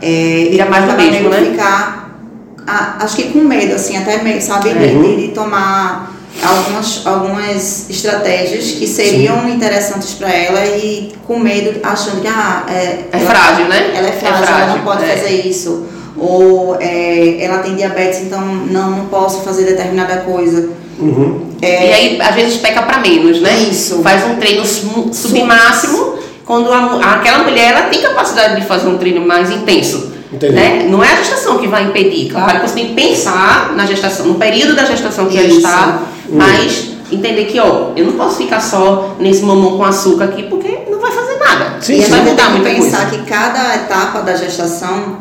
é, 0.02 0.48
vira 0.52 0.66
mais 0.66 0.86
do 0.86 0.98
mesmo, 0.98 1.30
né? 1.30 1.38
Ficar, 1.52 2.20
a, 2.68 3.04
acho 3.04 3.16
que 3.16 3.30
com 3.30 3.40
medo, 3.40 3.74
assim, 3.74 3.98
até 3.98 4.22
meio, 4.22 4.42
sabe, 4.42 4.70
uhum. 4.70 5.02
de, 5.02 5.28
de 5.28 5.28
tomar 5.30 6.21
algumas, 6.44 7.06
algumas 7.06 7.90
estratégias 7.90 8.72
que 8.72 8.88
seriam 8.88 9.42
Sim. 9.42 9.52
interessantes 9.52 10.14
para 10.14 10.32
ela 10.34 10.66
e 10.66 11.12
com 11.28 11.40
medo, 11.40 11.80
achando 11.84 12.22
que 12.22 12.28
ah, 12.28 12.66
é, 12.70 13.06
é 13.12 13.20
frágil, 13.20 13.66
né? 13.66 13.92
Ela 13.96 14.08
é 14.08 14.12
frágil, 14.12 14.44
é 14.44 14.48
frágil 14.48 14.64
ela 14.64 14.76
não 14.76 14.84
pode 14.84 15.04
é. 15.04 15.16
fazer 15.16 15.48
isso. 15.48 15.86
Ou 16.18 16.78
é, 16.80 17.38
ela 17.42 17.60
tem 17.60 17.76
diabetes, 17.76 18.22
então 18.22 18.42
não, 18.42 18.92
não 18.92 19.06
posso 19.06 19.42
fazer 19.42 19.66
determinada 19.66 20.18
coisa. 20.18 20.70
Uhum. 21.00 21.50
É, 21.62 21.88
e 21.88 21.94
aí, 21.94 22.22
às 22.22 22.36
vezes, 22.36 22.58
peca 22.58 22.82
para 22.84 23.00
menos, 23.00 23.42
né? 23.42 23.54
Isso. 23.70 24.02
Faz 24.02 24.24
um 24.26 24.36
treino 24.36 24.64
submáximo, 24.66 26.16
quando 26.46 26.72
a, 26.72 27.16
aquela 27.16 27.44
mulher 27.44 27.72
ela 27.72 27.82
tem 27.84 28.02
capacidade 28.02 28.60
de 28.60 28.68
fazer 28.68 28.88
um 28.88 28.98
treino 28.98 29.26
mais 29.26 29.50
intenso. 29.50 30.12
Né? 30.32 30.88
Não 30.90 31.04
é 31.04 31.12
a 31.12 31.16
gestação 31.18 31.58
que 31.58 31.68
vai 31.68 31.84
impedir. 31.84 32.32
Claro 32.32 32.62
que 32.62 32.70
você 32.70 32.76
tem 32.76 32.88
que 32.88 32.94
pensar 32.94 33.74
na 33.76 33.86
gestação, 33.86 34.28
no 34.28 34.36
período 34.36 34.76
da 34.76 34.86
gestação 34.86 35.28
que 35.28 35.38
Isso. 35.38 35.46
ela 35.46 35.54
está 35.56 36.02
mas 36.32 36.92
entender 37.12 37.46
que, 37.46 37.60
ó, 37.60 37.92
eu 37.96 38.06
não 38.06 38.14
posso 38.14 38.38
ficar 38.38 38.62
só 38.62 39.16
nesse 39.20 39.44
mamão 39.44 39.78
com 39.78 39.84
açúcar 39.84 40.26
aqui, 40.26 40.44
porque 40.44 40.80
não 40.90 41.00
vai 41.00 41.12
fazer 41.12 41.38
nada. 41.38 41.78
Sim, 41.82 42.00
e 42.00 42.04
sim. 42.04 42.10
vai 42.10 42.22
mudar 42.22 42.50
muita 42.52 42.70
pensar 42.70 43.10
coisa. 43.10 43.24
que 43.24 43.30
cada 43.30 43.76
etapa 43.76 44.22
da 44.22 44.36
gestação 44.36 45.18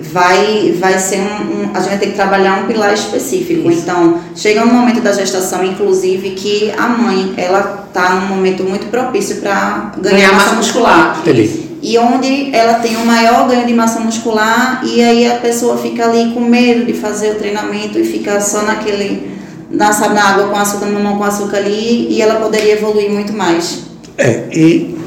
vai, 0.00 0.74
vai 0.78 0.98
ser 0.98 1.18
um, 1.18 1.22
um, 1.22 1.70
A 1.74 1.80
gente 1.80 1.88
vai 1.90 1.98
ter 1.98 2.06
que 2.06 2.14
trabalhar 2.14 2.62
um 2.62 2.66
pilar 2.66 2.92
específico. 2.92 3.70
Isso. 3.70 3.80
Então, 3.80 4.18
chega 4.34 4.64
um 4.64 4.72
momento 4.72 5.00
da 5.00 5.12
gestação, 5.12 5.62
inclusive, 5.62 6.30
que 6.30 6.72
a 6.76 6.88
mãe, 6.88 7.34
ela 7.36 7.88
tá 7.92 8.14
num 8.14 8.26
momento 8.26 8.64
muito 8.64 8.86
propício 8.86 9.36
para 9.36 9.92
ganhar, 9.98 10.16
ganhar 10.16 10.32
massa, 10.32 10.46
massa 10.46 10.56
muscular. 10.56 11.16
muscular. 11.16 11.70
E 11.82 11.96
onde 11.96 12.54
ela 12.54 12.74
tem 12.74 12.96
um 12.96 13.06
maior 13.06 13.48
ganho 13.48 13.66
de 13.66 13.72
massa 13.72 14.00
muscular, 14.00 14.82
e 14.84 15.02
aí 15.02 15.30
a 15.30 15.36
pessoa 15.36 15.78
fica 15.78 16.04
ali 16.04 16.32
com 16.32 16.40
medo 16.40 16.84
de 16.84 16.92
fazer 16.92 17.30
o 17.30 17.34
treinamento 17.36 17.98
e 17.98 18.04
fica 18.04 18.38
só 18.40 18.62
naquele 18.62 19.39
na, 19.70 19.92
sabe, 19.92 20.14
na 20.14 20.24
água 20.24 20.48
com 20.48 20.56
açúcar, 20.56 20.86
no 20.86 20.92
mamão 20.92 21.18
com 21.18 21.24
açúcar 21.24 21.58
ali, 21.58 22.08
e 22.10 22.20
ela 22.20 22.40
poderia 22.40 22.74
evoluir 22.74 23.10
muito 23.10 23.32
mais. 23.32 23.84
É, 24.18 24.48
e, 24.52 24.98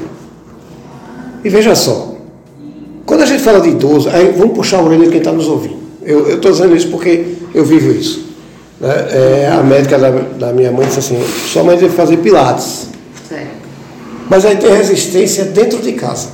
e 1.44 1.48
veja 1.48 1.74
só, 1.74 2.14
quando 3.04 3.22
a 3.22 3.26
gente 3.26 3.42
fala 3.42 3.60
de 3.60 3.68
idoso, 3.68 4.08
aí 4.08 4.32
vamos 4.36 4.56
puxar 4.56 4.78
a 4.78 4.82
orelha 4.82 5.04
de 5.04 5.10
quem 5.10 5.18
está 5.18 5.32
nos 5.32 5.46
ouvindo. 5.46 5.84
Eu 6.02 6.34
estou 6.34 6.50
dizendo 6.50 6.74
isso 6.74 6.88
porque 6.88 7.34
eu 7.54 7.64
vivo 7.64 7.92
isso. 7.92 8.24
Né? 8.80 8.88
É, 8.88 9.50
a 9.52 9.62
médica 9.62 9.98
da, 9.98 10.10
da, 10.10 10.52
minha 10.52 10.72
mãe 10.72 10.86
disse 10.86 10.98
assim, 10.98 11.22
sua 11.52 11.62
mãe 11.62 11.76
deve 11.76 11.94
fazer 11.94 12.16
pilates. 12.18 12.88
Certo. 13.28 13.48
Mas 14.28 14.44
aí 14.44 14.56
tem 14.56 14.70
resistência 14.74 15.44
dentro 15.44 15.80
de 15.80 15.92
casa. 15.92 16.28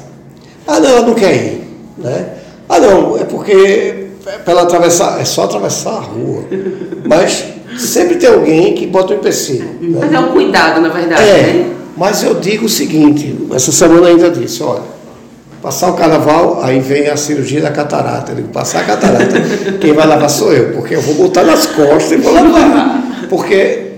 Ah 0.66 0.78
não, 0.78 0.88
ela 0.88 1.02
não 1.02 1.14
quer 1.14 1.34
ir. 1.34 1.68
Né? 1.98 2.26
Ah 2.68 2.78
não, 2.78 3.18
é 3.18 3.24
porque 3.24 3.52
é 3.52 4.38
para 4.44 4.52
ela 4.52 4.62
atravessar, 4.62 5.20
é 5.20 5.24
só 5.24 5.44
atravessar 5.44 5.94
a 5.94 6.00
rua. 6.00 6.44
Mas 7.04 7.44
sempre 7.86 8.16
tem 8.16 8.28
alguém 8.28 8.74
que 8.74 8.86
bota 8.86 9.12
um 9.12 9.16
empecilho. 9.16 9.68
Né? 9.80 9.98
Mas 10.00 10.12
é 10.12 10.18
um 10.18 10.28
cuidado, 10.28 10.80
na 10.80 10.88
verdade. 10.88 11.22
É, 11.22 11.42
né? 11.42 11.74
mas 11.96 12.22
eu 12.22 12.34
digo 12.34 12.66
o 12.66 12.68
seguinte, 12.68 13.36
essa 13.54 13.72
semana 13.72 14.08
ainda 14.08 14.30
disse, 14.30 14.62
olha, 14.62 14.82
passar 15.62 15.90
o 15.90 15.94
carnaval, 15.94 16.60
aí 16.62 16.80
vem 16.80 17.08
a 17.08 17.16
cirurgia 17.16 17.60
da 17.60 17.70
catarata. 17.70 18.32
Eu 18.32 18.36
digo, 18.36 18.48
passar 18.48 18.80
a 18.80 18.84
catarata, 18.84 19.40
quem 19.80 19.92
vai 19.92 20.06
lavar 20.06 20.30
sou 20.30 20.52
eu, 20.52 20.72
porque 20.72 20.94
eu 20.94 21.02
vou 21.02 21.14
botar 21.14 21.42
nas 21.42 21.66
costas 21.66 22.12
e 22.12 22.16
vou 22.16 22.32
lavar. 22.32 23.26
Porque 23.28 23.90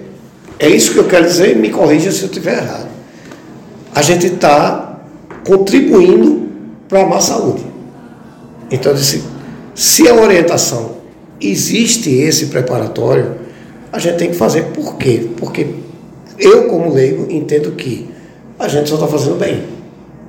é 0.58 0.68
isso 0.68 0.92
que 0.92 0.98
eu 0.98 1.04
quero 1.04 1.24
dizer, 1.24 1.56
me 1.56 1.70
corrija 1.70 2.10
se 2.10 2.22
eu 2.22 2.26
estiver 2.26 2.58
errado. 2.58 2.88
A 3.94 4.02
gente 4.02 4.26
está 4.26 5.00
contribuindo 5.46 6.48
para 6.88 7.02
a 7.02 7.06
má 7.06 7.20
saúde. 7.20 7.64
Então, 8.70 8.94
disse, 8.94 9.22
se 9.74 10.08
a 10.08 10.14
orientação 10.14 10.96
existe 11.40 12.10
esse 12.10 12.46
preparatório, 12.46 13.41
a 13.92 13.98
gente 13.98 14.16
tem 14.16 14.30
que 14.30 14.36
fazer. 14.36 14.64
Por 14.74 14.96
quê? 14.96 15.28
Porque 15.36 15.66
eu, 16.38 16.68
como 16.68 16.92
leigo, 16.92 17.26
entendo 17.30 17.72
que 17.72 18.08
a 18.58 18.66
gente 18.68 18.88
só 18.88 18.94
está 18.96 19.06
fazendo 19.06 19.38
bem. 19.38 19.62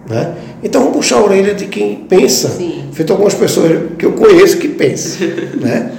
Né? 0.08 0.36
Então 0.62 0.82
vamos 0.82 0.98
puxar 0.98 1.18
a 1.18 1.24
orelha 1.24 1.54
de 1.54 1.66
quem 1.66 1.96
pensa. 1.96 2.50
Sim. 2.50 2.84
Feito 2.92 3.12
algumas 3.14 3.34
pessoas 3.34 3.72
que 3.98 4.06
eu 4.06 4.12
conheço 4.14 4.58
que 4.58 4.68
pensam. 4.68 5.28
né? 5.60 5.92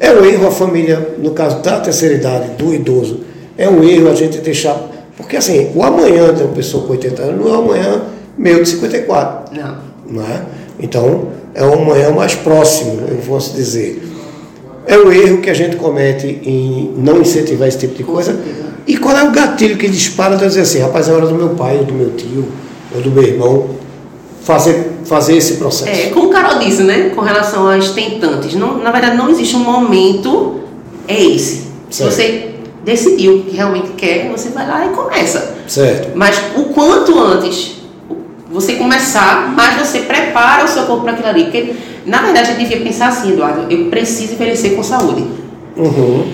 É 0.00 0.12
um 0.12 0.24
erro 0.24 0.48
a 0.48 0.50
família, 0.50 1.14
no 1.18 1.30
caso 1.30 1.60
da 1.62 1.80
terceira 1.80 2.16
idade, 2.16 2.50
do 2.58 2.74
idoso, 2.74 3.20
é 3.56 3.68
um 3.68 3.84
erro 3.84 4.10
a 4.10 4.14
gente 4.14 4.38
deixar. 4.38 4.76
Porque 5.16 5.36
assim, 5.36 5.70
o 5.74 5.82
amanhã 5.82 6.34
de 6.34 6.42
uma 6.42 6.52
pessoa 6.52 6.84
com 6.84 6.92
80 6.92 7.22
anos 7.22 7.44
não 7.44 7.54
é 7.54 7.56
o 7.56 7.60
amanhã 7.60 8.02
meu 8.36 8.62
de 8.62 8.68
54. 8.68 9.56
Não. 9.56 9.78
não 10.08 10.22
é? 10.22 10.42
Então, 10.80 11.28
é 11.54 11.64
um 11.64 11.74
amanhã 11.82 12.10
mais 12.10 12.34
próximo, 12.34 13.02
eu 13.08 13.18
posso 13.18 13.54
dizer. 13.54 14.02
É 14.86 14.96
o 14.96 15.12
erro 15.12 15.40
que 15.40 15.48
a 15.48 15.54
gente 15.54 15.76
comete 15.76 16.26
em 16.26 16.92
não 16.96 17.20
incentivar 17.20 17.68
esse 17.68 17.78
tipo 17.78 17.94
de 17.94 18.02
coisa. 18.04 18.38
E 18.86 18.96
qual 18.96 19.16
é 19.16 19.22
o 19.22 19.30
gatilho 19.30 19.76
que 19.76 19.88
dispara 19.88 20.36
de 20.36 20.44
dizer 20.44 20.62
assim, 20.62 20.80
rapaz, 20.80 21.08
é 21.08 21.12
hora 21.12 21.26
do 21.26 21.34
meu 21.34 21.50
pai, 21.50 21.78
ou 21.78 21.84
do 21.84 21.94
meu 21.94 22.10
tio, 22.16 22.48
ou 22.94 23.00
do 23.00 23.10
meu 23.10 23.22
irmão 23.22 23.70
fazer, 24.42 24.90
fazer 25.04 25.36
esse 25.36 25.54
processo? 25.54 25.88
É, 25.88 26.10
como 26.10 26.28
o 26.28 26.30
Carol 26.30 26.58
disse, 26.58 26.82
né, 26.82 27.10
com 27.14 27.20
relação 27.20 27.68
às 27.68 27.90
tentantes, 27.90 28.54
não, 28.54 28.78
na 28.78 28.90
verdade 28.90 29.16
não 29.16 29.30
existe 29.30 29.54
um 29.54 29.60
momento, 29.60 30.60
é 31.06 31.22
esse. 31.22 31.68
Se 31.88 32.02
você 32.02 32.54
decidiu 32.84 33.44
que 33.44 33.56
realmente 33.56 33.90
quer, 33.92 34.28
você 34.30 34.48
vai 34.48 34.66
lá 34.66 34.86
e 34.86 34.88
começa. 34.90 35.54
Certo. 35.68 36.10
Mas 36.16 36.36
o 36.56 36.64
quanto 36.64 37.16
antes 37.18 37.81
você 38.52 38.74
começar, 38.74 39.48
mais 39.48 39.78
você 39.78 40.00
prepara 40.00 40.64
o 40.64 40.68
seu 40.68 40.84
corpo 40.84 41.04
para 41.04 41.12
aquilo 41.12 41.28
ali. 41.28 41.44
Porque, 41.44 41.74
na 42.04 42.18
verdade, 42.18 42.50
a 42.50 42.54
gente 42.54 42.68
devia 42.68 42.84
pensar 42.84 43.08
assim, 43.08 43.32
Eduardo, 43.32 43.66
eu 43.72 43.86
preciso 43.86 44.34
envelhecer 44.34 44.76
com 44.76 44.82
saúde. 44.82 45.26
Uhum. 45.76 46.30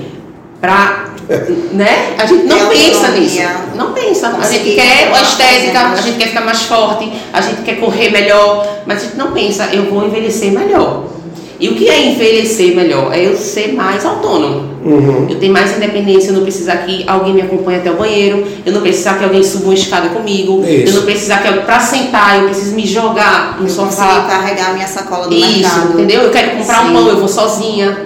Para. 0.61 1.07
Né? 1.73 2.15
A 2.19 2.27
gente 2.27 2.45
não 2.45 2.69
pensa 2.69 3.09
nisso. 3.09 3.41
Não 3.77 3.93
pensa. 3.93 4.29
A 4.29 4.51
gente 4.51 4.75
quer 4.75 5.13
a 5.15 5.23
estética, 5.23 5.81
a 5.81 6.01
gente 6.01 6.19
quer 6.19 6.29
ficar 6.29 6.41
mais 6.41 6.63
forte, 6.63 7.13
a 7.33 7.41
gente 7.41 7.63
quer 7.63 7.79
correr 7.79 8.11
melhor, 8.11 8.67
mas 8.87 8.99
a 8.99 9.05
gente 9.05 9.17
não 9.17 9.33
pensa, 9.33 9.69
eu 9.73 9.85
vou 9.85 10.07
envelhecer 10.07 10.51
melhor. 10.53 11.05
E 11.61 11.69
o 11.69 11.75
que 11.75 11.89
é 11.89 12.07
envelhecer 12.07 12.75
melhor? 12.77 13.13
É 13.13 13.27
eu 13.27 13.37
ser 13.37 13.73
mais 13.73 14.05
autônomo. 14.05 14.69
Uhum. 14.85 15.27
Eu 15.29 15.39
tenho 15.41 15.53
mais 15.53 15.77
independência, 15.77 16.31
eu 16.31 16.35
não 16.35 16.43
precisar 16.43 16.77
que 16.79 17.05
alguém 17.07 17.35
me 17.35 17.43
acompanhe 17.43 17.79
até 17.79 17.91
o 17.91 17.95
banheiro, 17.97 18.47
eu 18.65 18.73
não 18.73 18.81
precisar 18.81 19.19
que 19.19 19.25
alguém 19.25 19.43
suba 19.43 19.65
uma 19.65 19.75
escada 19.75 20.11
comigo, 20.11 20.63
Isso. 20.65 20.89
eu 20.89 20.93
não 20.95 21.03
precisar 21.03 21.39
que 21.43 21.53
para 21.63 21.81
sentar 21.81 22.39
eu 22.39 22.45
preciso 22.45 22.75
me 22.77 22.87
jogar 22.87 23.59
no 23.59 23.67
eu 23.67 23.71
sofá. 23.71 24.27
carregar 24.29 24.73
minha 24.75 24.87
sacola 24.87 25.27
do 25.27 25.35
Isso, 25.35 25.59
mercado. 25.59 25.93
entendeu? 25.95 26.23
Eu 26.23 26.31
quero 26.31 26.59
comprar 26.59 26.83
Sim. 26.85 26.91
um 26.91 26.93
pão, 26.93 27.09
eu 27.09 27.17
vou 27.19 27.29
sozinha. 27.29 27.99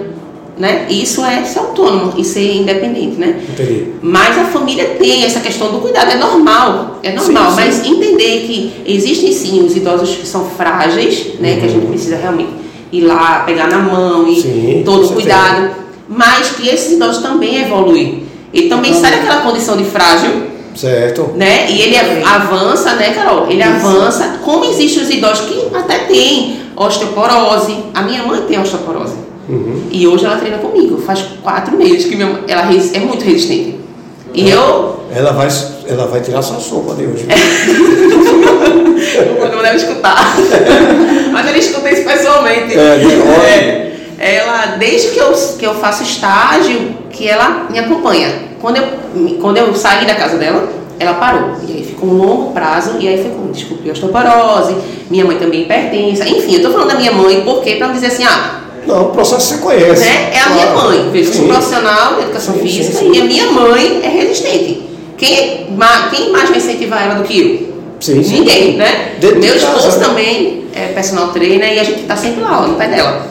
né? 0.57 0.85
Isso 0.89 1.23
é 1.23 1.43
ser 1.43 1.59
autônomo 1.59 2.13
e 2.17 2.23
ser 2.23 2.55
independente, 2.57 3.17
né? 3.17 3.39
Entendi. 3.49 3.93
Mas 4.01 4.37
a 4.37 4.45
família 4.45 4.85
tem 4.99 5.23
essa 5.23 5.39
questão 5.39 5.71
do 5.71 5.79
cuidado, 5.79 6.11
é 6.11 6.15
normal, 6.15 6.99
é 7.03 7.11
normal, 7.11 7.51
sim, 7.51 7.55
sim. 7.55 7.63
mas 7.65 7.85
entender 7.85 8.41
que 8.47 8.73
existem 8.85 9.31
sim 9.31 9.63
os 9.63 9.75
idosos 9.75 10.15
que 10.15 10.27
são 10.27 10.45
frágeis, 10.45 11.39
né? 11.39 11.53
Uhum. 11.53 11.59
Que 11.59 11.65
a 11.65 11.69
gente 11.69 11.85
precisa 11.87 12.17
realmente 12.17 12.62
ir 12.93 13.01
lá, 13.01 13.43
pegar 13.43 13.67
na 13.67 13.79
mão 13.79 14.27
e 14.27 14.39
sim, 14.39 14.83
todo 14.85 15.07
o 15.07 15.13
cuidado, 15.13 15.71
mas 16.07 16.51
que 16.51 16.69
esses 16.69 16.93
idosos 16.93 17.23
também 17.23 17.59
evoluem. 17.63 18.23
Ele 18.53 18.69
também 18.69 18.91
então, 18.91 19.01
sai 19.01 19.11
daquela 19.17 19.41
condição 19.41 19.75
de 19.75 19.83
frágil. 19.83 20.53
Certo. 20.75 21.31
Né? 21.35 21.71
E 21.71 21.81
ele 21.81 21.97
avança, 22.23 22.93
né, 22.93 23.11
Carol? 23.13 23.47
Ele 23.49 23.63
Isso. 23.63 23.71
avança. 23.71 24.39
Como 24.43 24.63
existem 24.65 25.01
os 25.03 25.09
idosos 25.09 25.47
que 25.47 25.75
até 25.75 25.99
têm 25.99 26.61
osteoporose. 26.75 27.75
A 27.93 28.03
minha 28.03 28.23
mãe 28.23 28.41
tem 28.41 28.59
osteoporose. 28.59 29.15
Uhum. 29.49 29.87
E 29.91 30.07
hoje 30.07 30.25
ela 30.25 30.37
treina 30.37 30.59
comigo. 30.59 30.99
Faz 30.99 31.25
quatro 31.41 31.75
meses 31.75 32.05
que 32.05 32.15
minha, 32.15 32.43
ela 32.47 32.69
é 32.93 32.99
muito 32.99 33.25
resistente. 33.25 33.79
E 34.35 34.51
é. 34.51 34.53
eu. 34.53 34.99
Ela 35.15 35.31
vai, 35.31 35.47
ela 35.87 36.07
vai 36.07 36.21
tirar 36.21 36.41
sua 36.43 36.59
sopa 36.59 36.93
de 36.95 37.05
hoje. 37.05 37.25
não 39.51 39.61
deve 39.61 39.77
escutar. 39.77 40.35
Mas 41.33 41.47
ele 41.47 41.59
escuta 41.59 41.89
isso 41.89 42.03
pessoalmente. 42.03 42.77
É, 42.77 43.93
é, 44.19 44.35
ela, 44.35 44.77
desde 44.77 45.09
que 45.09 45.19
eu, 45.19 45.33
que 45.57 45.65
eu 45.65 45.73
faço 45.75 46.03
estágio, 46.03 46.95
que 47.09 47.27
ela 47.27 47.67
me 47.69 47.79
acompanha. 47.79 48.53
Quando 48.61 48.77
eu, 48.77 48.83
quando 49.41 49.57
eu 49.57 49.75
saí 49.75 50.05
da 50.05 50.15
casa 50.15 50.37
dela, 50.37 50.69
ela 50.99 51.15
parou. 51.15 51.55
E 51.67 51.73
aí 51.73 51.83
ficou 51.83 52.09
um 52.09 52.13
longo 52.13 52.51
prazo, 52.53 52.97
e 52.99 53.07
aí 53.07 53.21
foi 53.21 53.31
como 53.31 53.51
desculpe 53.51 53.89
osteoporose, 53.89 54.75
minha 55.09 55.25
mãe 55.25 55.37
também 55.37 55.65
pertence. 55.65 56.21
Enfim, 56.23 56.55
eu 56.55 56.61
tô 56.61 56.71
falando 56.71 56.89
da 56.89 56.95
minha 56.95 57.11
mãe 57.11 57.41
porque 57.41 57.75
para 57.75 57.87
não 57.87 57.93
dizer 57.93 58.07
assim, 58.07 58.23
ah, 58.23 58.61
não, 58.85 59.07
o 59.07 59.09
processo 59.11 59.53
você 59.53 59.57
conhece. 59.57 60.05
Né? 60.05 60.31
É 60.33 60.39
a 60.39 60.43
claro. 60.43 60.53
minha 60.53 60.73
mãe. 60.73 61.09
Veja, 61.11 61.29
eu 61.29 61.33
sou 61.33 61.47
profissional 61.47 62.15
de 62.15 62.21
educação 62.23 62.53
sim, 62.55 62.61
física 62.61 62.97
sim, 62.97 63.13
sim. 63.13 63.17
e 63.17 63.21
a 63.21 63.23
minha 63.25 63.51
mãe 63.51 64.01
é 64.03 64.09
resistente. 64.09 64.83
Quem, 65.17 65.67
quem 66.11 66.31
mais 66.31 66.49
vai 66.49 66.57
incentivar 66.57 67.03
ela 67.03 67.15
do 67.15 67.23
que 67.23 67.39
eu? 67.39 67.72
Sim, 68.03 68.19
Ninguém, 68.19 68.75
né? 68.75 69.15
Dentro 69.19 69.39
Meu 69.39 69.55
esposo 69.55 69.97
né? 69.97 70.05
também 70.05 70.65
é 70.75 70.87
personal 70.87 71.29
trainer 71.29 71.73
e 71.73 71.79
a 71.79 71.83
gente 71.83 72.01
está 72.01 72.17
sempre 72.17 72.41
lá, 72.41 72.61
ó, 72.61 72.67
no 72.67 72.75
pé 72.75 72.87
dela. 72.87 73.27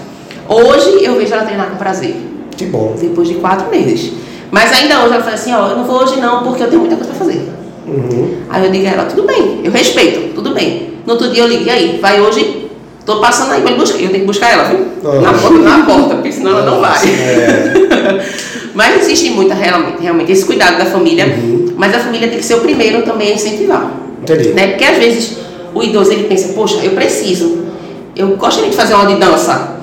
Hoje 0.48 1.04
eu 1.04 1.14
vejo 1.16 1.34
ela 1.34 1.44
treinar 1.44 1.70
com 1.70 1.76
prazer. 1.76 2.16
Que 2.56 2.64
bom. 2.64 2.96
Depois 2.98 3.28
de 3.28 3.34
quatro 3.34 3.70
meses. 3.70 4.12
Mas 4.50 4.72
ainda 4.72 5.04
hoje 5.04 5.14
ela 5.14 5.22
fala 5.22 5.34
assim, 5.34 5.52
ó, 5.52 5.68
eu 5.68 5.76
não 5.76 5.84
vou 5.84 6.02
hoje 6.02 6.18
não, 6.18 6.42
porque 6.42 6.62
eu 6.62 6.68
tenho 6.68 6.80
muita 6.80 6.96
coisa 6.96 7.10
para 7.10 7.18
fazer. 7.18 7.48
Uhum. 7.86 8.38
Aí 8.48 8.64
eu 8.64 8.70
digo 8.70 8.86
a 8.86 8.90
ela, 8.90 9.04
tudo 9.04 9.24
bem, 9.24 9.60
eu 9.62 9.70
respeito, 9.70 10.34
tudo 10.34 10.54
bem. 10.54 10.94
No 11.04 11.12
outro 11.14 11.30
dia 11.30 11.42
eu 11.42 11.48
ligo, 11.48 11.64
e 11.64 11.70
aí, 11.70 11.98
vai 12.00 12.20
hoje 12.20 12.62
Tô 13.04 13.16
passando 13.16 13.52
aí 13.52 13.62
para 13.62 13.74
buscar. 13.74 14.00
Eu 14.00 14.10
tenho 14.10 14.20
que 14.20 14.26
buscar 14.26 14.52
ela, 14.52 14.64
viu? 14.64 14.86
Oh. 15.02 15.20
Na, 15.20 15.32
porta, 15.32 15.58
na 15.58 15.84
porta, 15.84 16.14
porque 16.14 16.30
senão 16.30 16.52
ela 16.52 16.70
não 16.70 16.80
vai. 16.80 16.98
É. 17.04 18.22
mas 18.74 19.02
existe 19.02 19.30
muita 19.30 19.54
realmente, 19.54 20.00
realmente 20.00 20.30
esse 20.30 20.44
cuidado 20.44 20.78
da 20.78 20.86
família. 20.86 21.26
Uhum. 21.26 21.74
Mas 21.76 21.94
a 21.94 21.98
família 21.98 22.28
tem 22.28 22.38
que 22.38 22.44
ser 22.44 22.54
o 22.54 22.60
primeiro 22.60 23.02
também 23.02 23.32
a 23.32 23.34
incentivar. 23.34 23.90
Entendi. 24.22 24.48
Né? 24.50 24.68
Porque 24.68 24.84
às 24.84 24.98
vezes 24.98 25.36
o 25.74 25.82
idoso 25.82 26.12
ele 26.12 26.24
pensa, 26.24 26.52
poxa, 26.52 26.78
eu 26.82 26.92
preciso. 26.92 27.66
Eu 28.14 28.36
gostaria 28.36 28.70
de 28.70 28.76
fazer 28.76 28.94
uma 28.94 29.06
de 29.06 29.16
dança. 29.16 29.76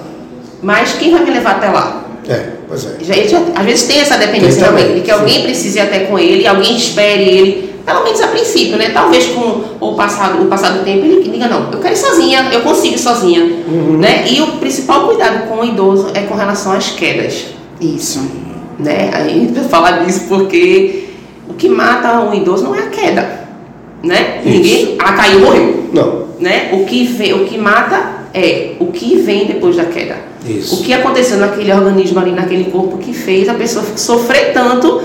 Mas 0.62 0.94
quem 0.94 1.12
vai 1.12 1.24
me 1.24 1.32
levar 1.32 1.52
até 1.52 1.70
lá? 1.70 2.06
É, 2.28 2.48
pois 2.68 2.86
é. 2.86 2.98
Já, 3.02 3.14
já, 3.28 3.42
às 3.56 3.66
vezes 3.66 3.84
tem 3.88 4.00
essa 4.00 4.18
dependência 4.18 4.66
também, 4.66 4.96
de 4.96 5.02
que 5.02 5.12
alguém 5.12 5.44
precise 5.44 5.80
ir 5.80 5.82
até 5.82 6.00
com 6.02 6.20
ele, 6.20 6.46
alguém 6.46 6.76
espere 6.76 7.24
ele 7.24 7.70
pelo 7.86 8.04
menos 8.04 8.22
a 8.22 8.28
princípio, 8.28 8.78
né? 8.78 8.92
Talvez 8.94 9.26
com 9.28 9.64
o 9.80 9.96
passado, 9.96 10.44
o 10.44 10.46
passado 10.46 10.84
tempo 10.84 11.06
ele 11.06 11.24
diga, 11.24 11.48
não, 11.48 11.72
eu 11.72 11.80
quero 11.80 11.94
ir 11.94 11.98
sozinha, 11.98 12.48
eu 12.52 12.62
consigo 12.62 12.96
ir 12.96 13.00
sozinha. 13.00 13.42
Uhum. 13.44 13.98
Né? 13.98 14.26
E 14.28 14.42
o 14.42 14.48
principal 14.58 15.08
cuidado 15.08 15.48
com 15.48 15.62
o 15.62 15.66
idoso 15.66 16.12
é 16.14 16.22
com 16.22 16.36
relação 16.36 16.72
às 16.72 16.90
quedas. 16.90 17.48
Isso. 17.82 18.30
Né? 18.78 19.10
A 19.12 19.28
gente 19.28 19.54
vai 19.54 19.64
falar 19.64 20.04
disso 20.04 20.26
porque 20.28 21.10
o 21.50 21.56
que 21.56 21.68
mata 21.68 22.20
um 22.20 22.34
idoso 22.34 22.64
não 22.64 22.76
é 22.76 22.80
a 22.80 22.90
queda. 22.90 23.49
Né? 24.04 24.42
Isso. 24.46 24.50
Ninguém. 24.50 24.96
Ah, 25.00 25.14
caiu 25.14 25.40
morreu. 25.40 25.90
Não. 25.92 26.30
Né? 26.40 26.70
O, 26.74 26.86
que 26.86 27.06
vem, 27.06 27.34
o 27.34 27.46
que 27.46 27.58
mata 27.58 28.20
é 28.34 28.76
o 28.80 28.88
que 28.88 29.18
vem 29.18 29.46
depois 29.46 29.76
da 29.76 29.86
queda. 29.86 30.18
Isso. 30.48 30.76
O 30.76 30.84
que 30.84 30.94
aconteceu 30.94 31.38
naquele 31.38 31.72
organismo 31.74 32.20
ali, 32.20 32.32
naquele 32.32 32.72
corpo 32.72 32.98
que 32.98 33.14
fez 33.14 33.50
a 33.50 33.54
pessoa 33.54 33.84
sofrer 33.96 34.54
tanto 34.54 35.02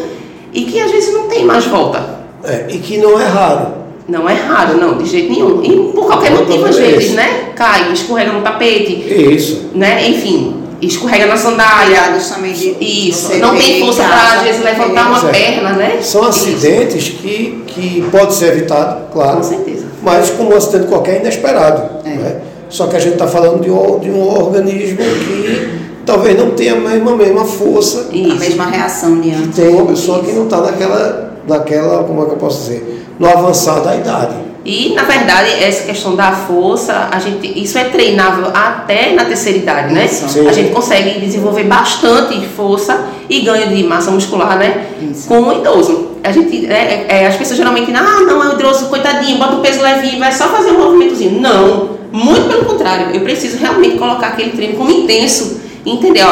e 0.52 0.62
que 0.62 0.80
às 0.80 0.90
vezes 0.90 1.12
não 1.12 1.26
tem 1.28 1.44
mais 1.44 1.64
volta. 1.64 2.20
É, 2.44 2.66
e 2.68 2.78
que 2.78 2.98
não 2.98 3.18
é 3.20 3.24
raro. 3.24 3.84
Não 4.06 4.28
é 4.28 4.34
raro, 4.34 4.76
não, 4.78 4.98
de 4.98 5.06
jeito 5.06 5.32
nenhum. 5.32 5.62
E 5.64 5.92
por 5.92 6.06
qualquer 6.06 6.30
não 6.30 6.44
motivo, 6.44 6.66
às 6.66 6.76
vezes, 6.76 7.12
né? 7.12 7.52
Cai, 7.56 7.90
escorrega 7.92 8.32
no 8.32 8.42
tapete. 8.42 8.92
Isso. 9.10 9.70
Né? 9.74 10.09
Enfim, 10.09 10.63
escorrega 10.87 11.27
na 11.27 11.37
sandália. 11.37 12.01
também 12.33 12.53
de 12.53 12.77
Isso. 12.81 13.35
Não 13.38 13.57
tem 13.57 13.81
força 13.81 14.05
para, 14.05 14.38
às 14.38 14.42
vezes, 14.42 14.62
levantar 14.62 15.09
uma 15.09 15.20
perna, 15.31 15.73
né? 15.73 15.99
São 16.01 16.25
acidentes 16.25 17.09
que, 17.09 17.62
que 17.66 18.05
pode 18.11 18.35
ser 18.35 18.53
evitado, 18.53 19.12
claro. 19.12 19.38
Com 19.38 19.42
certeza. 19.42 19.87
Mas 20.03 20.31
como 20.31 20.53
um 20.53 20.57
acidente 20.57 20.87
qualquer 20.87 21.20
inesperado. 21.20 21.83
É. 22.05 22.11
Né? 22.11 22.40
Só 22.68 22.87
que 22.87 22.97
a 22.97 22.99
gente 22.99 23.14
está 23.14 23.27
falando 23.27 23.62
de 23.62 23.70
um, 23.70 23.99
de 23.99 24.11
um 24.11 24.29
organismo 24.29 24.99
que 24.99 25.79
talvez 26.05 26.37
não 26.38 26.51
tenha 26.51 26.75
a 26.75 26.81
mesma, 26.81 27.12
a 27.12 27.16
mesma 27.16 27.44
força. 27.44 28.09
Isso. 28.12 28.33
A 28.33 28.35
mesma 28.35 28.66
reação 28.66 29.20
de 29.20 29.31
antes. 29.31 29.55
Tem 29.55 29.68
uma 29.68 29.87
pessoa 29.87 30.18
Isso. 30.18 30.27
que 30.27 30.33
não 30.33 30.44
está 30.44 30.61
naquela 30.61 31.25
daquela, 31.47 32.05
como 32.05 32.23
é 32.23 32.27
que 32.27 32.33
eu 32.33 32.37
posso 32.37 32.62
dizer, 32.62 33.07
no 33.18 33.29
avançar 33.29 33.81
da 33.81 33.97
idade. 33.97 34.35
E, 34.64 34.94
na 34.94 35.03
verdade, 35.03 35.62
essa 35.62 35.85
questão 35.85 36.16
da 36.16 36.33
força, 36.33 37.09
a 37.11 37.18
gente, 37.18 37.46
isso 37.62 37.77
é 37.77 37.85
treinável 37.85 38.46
até 38.55 39.12
na 39.12 39.27
terceira 39.27 39.59
idade, 39.59 39.92
né? 39.92 40.09
Sim. 40.09 40.48
A 40.48 40.53
gente 40.53 40.72
consegue 40.72 41.20
desenvolver 41.20 41.64
bastante 41.64 42.46
força 42.46 43.09
e 43.29 43.40
ganho 43.40 43.68
de 43.68 43.83
massa 43.83 44.11
muscular, 44.11 44.59
né? 44.59 44.87
Isso. 45.03 45.29
Com 45.29 45.40
o 45.40 45.53
idoso. 45.53 46.12
A 46.24 46.33
gente, 46.33 46.66
é, 46.66 47.05
é, 47.09 47.27
as 47.27 47.37
pessoas 47.37 47.59
geralmente, 47.59 47.92
ah, 47.94 48.20
não, 48.27 48.42
é 48.42 48.48
o 48.48 48.59
idoso, 48.59 48.87
coitadinho, 48.87 49.38
bota 49.38 49.57
o 49.57 49.61
peso 49.61 49.83
levinho, 49.83 50.18
vai 50.18 50.33
só 50.33 50.48
fazer 50.48 50.70
um 50.70 50.79
movimentozinho. 50.79 51.38
Não, 51.40 51.90
muito 52.11 52.48
pelo 52.48 52.64
contrário, 52.64 53.14
eu 53.14 53.20
preciso 53.20 53.59
realmente 53.59 53.98
colocar 53.98 54.29
aquele 54.29 54.53
treino 54.53 54.77
como 54.79 54.90
intenso, 54.90 55.61
entendeu? 55.85 56.27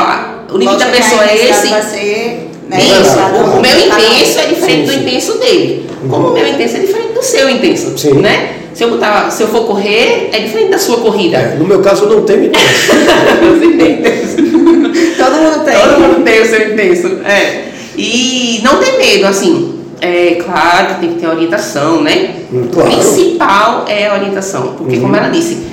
O 0.50 0.56
limite 0.56 0.78
da 0.78 0.86
pessoa 0.86 1.24
é 1.24 1.50
esse. 1.50 1.66
Vai 1.68 1.82
ser 1.82 2.52
né? 2.72 2.78
Isso. 2.80 3.18
O, 3.18 3.58
o 3.58 3.60
meu 3.60 3.78
intenso 3.78 4.38
é 4.38 4.46
diferente 4.46 4.60
sim, 4.60 4.66
sim. 4.66 4.84
do 4.86 4.92
intenso 4.92 5.38
dele. 5.38 5.90
Como 6.08 6.28
o 6.28 6.32
meu 6.32 6.46
intenso 6.46 6.76
é 6.76 6.80
diferente 6.80 7.12
do 7.12 7.22
seu 7.22 7.48
intenso. 7.48 7.96
Sim. 7.96 8.14
Né? 8.14 8.56
Se 8.74 8.84
eu, 8.84 8.90
botar, 8.90 9.30
se 9.30 9.42
eu 9.42 9.48
for 9.48 9.66
correr, 9.66 10.30
é 10.32 10.40
diferente 10.40 10.70
da 10.70 10.78
sua 10.78 10.98
corrida. 10.98 11.36
É, 11.36 11.56
no 11.56 11.66
meu 11.66 11.80
caso, 11.80 12.04
eu 12.04 12.10
não 12.10 12.22
tenho 12.22 12.46
intenso. 12.46 12.92
Você 13.60 13.76
tem 13.76 13.92
intenso. 14.00 14.36
Todo 15.16 15.36
mundo 15.36 15.64
tem. 15.64 15.74
Todo 15.74 16.00
mundo 16.00 16.24
tem 16.24 16.40
o 16.40 16.46
seu 16.46 16.72
intenso. 16.72 17.06
É. 17.24 17.64
E 17.96 18.60
não 18.64 18.78
ter 18.78 18.98
medo, 18.98 19.26
assim. 19.26 19.80
É 20.00 20.42
claro 20.44 20.94
que 20.94 21.00
tem 21.00 21.12
que 21.12 21.20
ter 21.20 21.28
orientação, 21.28 22.02
né? 22.02 22.34
Hum, 22.52 22.68
claro. 22.72 22.90
O 22.90 22.92
principal 22.92 23.84
é 23.86 24.08
a 24.08 24.14
orientação. 24.14 24.74
Porque, 24.76 24.96
uhum. 24.96 25.02
como 25.02 25.14
ela 25.14 25.28
disse, 25.28 25.64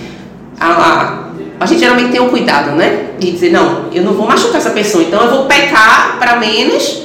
a, 0.60 0.68
a 0.68 1.30
a 1.60 1.66
gente 1.66 1.80
geralmente 1.80 2.12
tem 2.12 2.22
um 2.22 2.30
cuidado, 2.30 2.72
né? 2.72 3.08
De 3.20 3.32
dizer, 3.32 3.52
não, 3.52 3.88
eu 3.92 4.02
não 4.02 4.14
vou 4.14 4.26
machucar 4.26 4.58
essa 4.58 4.70
pessoa, 4.70 5.04
então 5.04 5.22
eu 5.22 5.30
vou 5.30 5.46
pecar 5.46 6.18
para 6.18 6.38
menos, 6.38 7.04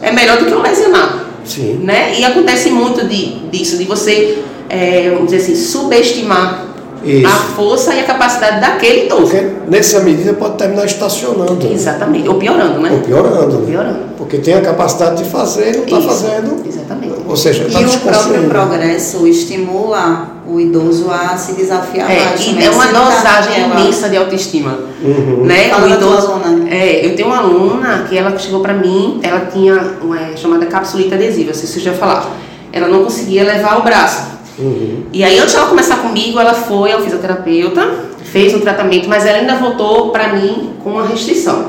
é 0.00 0.12
melhor 0.12 0.38
do 0.38 0.44
que 0.44 0.52
eu 0.52 0.62
lesionar. 0.62 1.24
Sim. 1.48 1.80
Né? 1.82 2.18
E 2.18 2.24
acontece 2.24 2.70
muito 2.70 3.06
de, 3.06 3.40
disso, 3.50 3.76
de 3.76 3.84
você, 3.84 4.38
é, 4.68 5.10
vamos 5.10 5.30
dizer 5.30 5.38
assim, 5.38 5.56
subestimar 5.56 6.66
isso. 7.04 7.26
a 7.26 7.30
força 7.30 7.94
e 7.94 8.00
a 8.00 8.04
capacidade 8.04 8.60
daquele 8.60 9.06
idoso. 9.06 9.22
Porque 9.22 9.46
nessa 9.68 10.00
medida 10.00 10.32
pode 10.34 10.56
terminar 10.56 10.84
estacionando. 10.84 11.58
Exatamente, 11.72 12.28
ou 12.28 12.34
piorando, 12.36 12.80
né? 12.80 12.90
Ou 12.92 13.00
piorando. 13.00 13.56
Ou 13.56 13.62
piorando. 13.62 13.98
Porque 14.16 14.38
tem 14.38 14.54
a 14.54 14.60
capacidade 14.60 15.22
de 15.22 15.30
fazer 15.30 15.74
e 15.74 15.90
não 15.90 15.98
está 15.98 16.00
fazendo. 16.00 16.66
Exatamente. 16.66 17.14
Ou 17.26 17.36
seja, 17.36 17.64
está 17.66 17.80
E 17.80 17.84
o 17.86 18.00
próprio 18.00 18.48
progresso 18.48 19.26
estimula 19.26 20.37
o 20.48 20.58
idoso 20.58 21.10
a 21.10 21.36
se 21.36 21.52
desafiar 21.52 22.10
é, 22.10 22.24
mais. 22.24 22.46
E 22.46 22.64
é 22.64 22.70
uma 22.70 22.86
dosagem 22.86 23.64
imensa 23.64 24.08
de 24.08 24.16
autoestima. 24.16 24.78
Uhum. 25.02 25.44
Né? 25.44 25.68
Fala 25.68 25.86
o 25.86 25.94
idoso, 25.94 26.32
aluna. 26.32 26.70
É, 26.70 27.04
eu 27.04 27.14
tenho 27.14 27.28
uma 27.28 27.38
aluna 27.38 28.06
que 28.08 28.16
ela 28.16 28.36
chegou 28.38 28.60
para 28.60 28.72
mim, 28.72 29.20
ela 29.22 29.40
tinha 29.40 29.96
uma 30.00 30.18
é, 30.18 30.36
chamada 30.36 30.64
capsulita 30.64 31.16
adesiva, 31.16 31.52
se 31.52 31.66
você 31.66 31.80
já 31.80 31.92
falar. 31.92 32.34
Ela 32.72 32.88
não 32.88 33.04
conseguia 33.04 33.44
levar 33.44 33.78
o 33.78 33.82
braço. 33.82 34.38
Uhum. 34.58 35.04
E 35.12 35.22
aí, 35.22 35.38
antes 35.38 35.52
de 35.52 35.58
ela 35.58 35.68
começar 35.68 35.98
comigo, 35.98 36.40
ela 36.40 36.54
foi 36.54 36.92
ao 36.92 37.00
fisioterapeuta, 37.02 37.86
fez 38.24 38.54
um 38.54 38.60
tratamento, 38.60 39.08
mas 39.08 39.26
ela 39.26 39.38
ainda 39.38 39.56
voltou 39.56 40.10
para 40.10 40.32
mim 40.32 40.70
com 40.82 40.90
uma 40.90 41.06
restrição. 41.06 41.66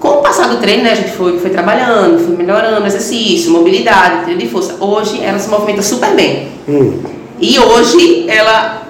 Com 0.00 0.08
o 0.08 0.16
passar 0.16 0.48
do 0.48 0.56
treino, 0.56 0.82
né, 0.82 0.92
a 0.92 0.94
gente 0.96 1.12
foi, 1.12 1.38
foi 1.38 1.50
trabalhando, 1.50 2.18
foi 2.18 2.34
melhorando 2.36 2.84
exercício, 2.84 3.52
mobilidade, 3.52 4.24
treino 4.24 4.40
de 4.40 4.48
força. 4.48 4.76
Hoje, 4.80 5.22
ela 5.22 5.38
se 5.38 5.48
movimenta 5.48 5.80
super 5.80 6.12
bem. 6.14 6.48
Uhum. 6.66 7.21
E 7.42 7.58
hoje, 7.58 8.24
ela, 8.28 8.82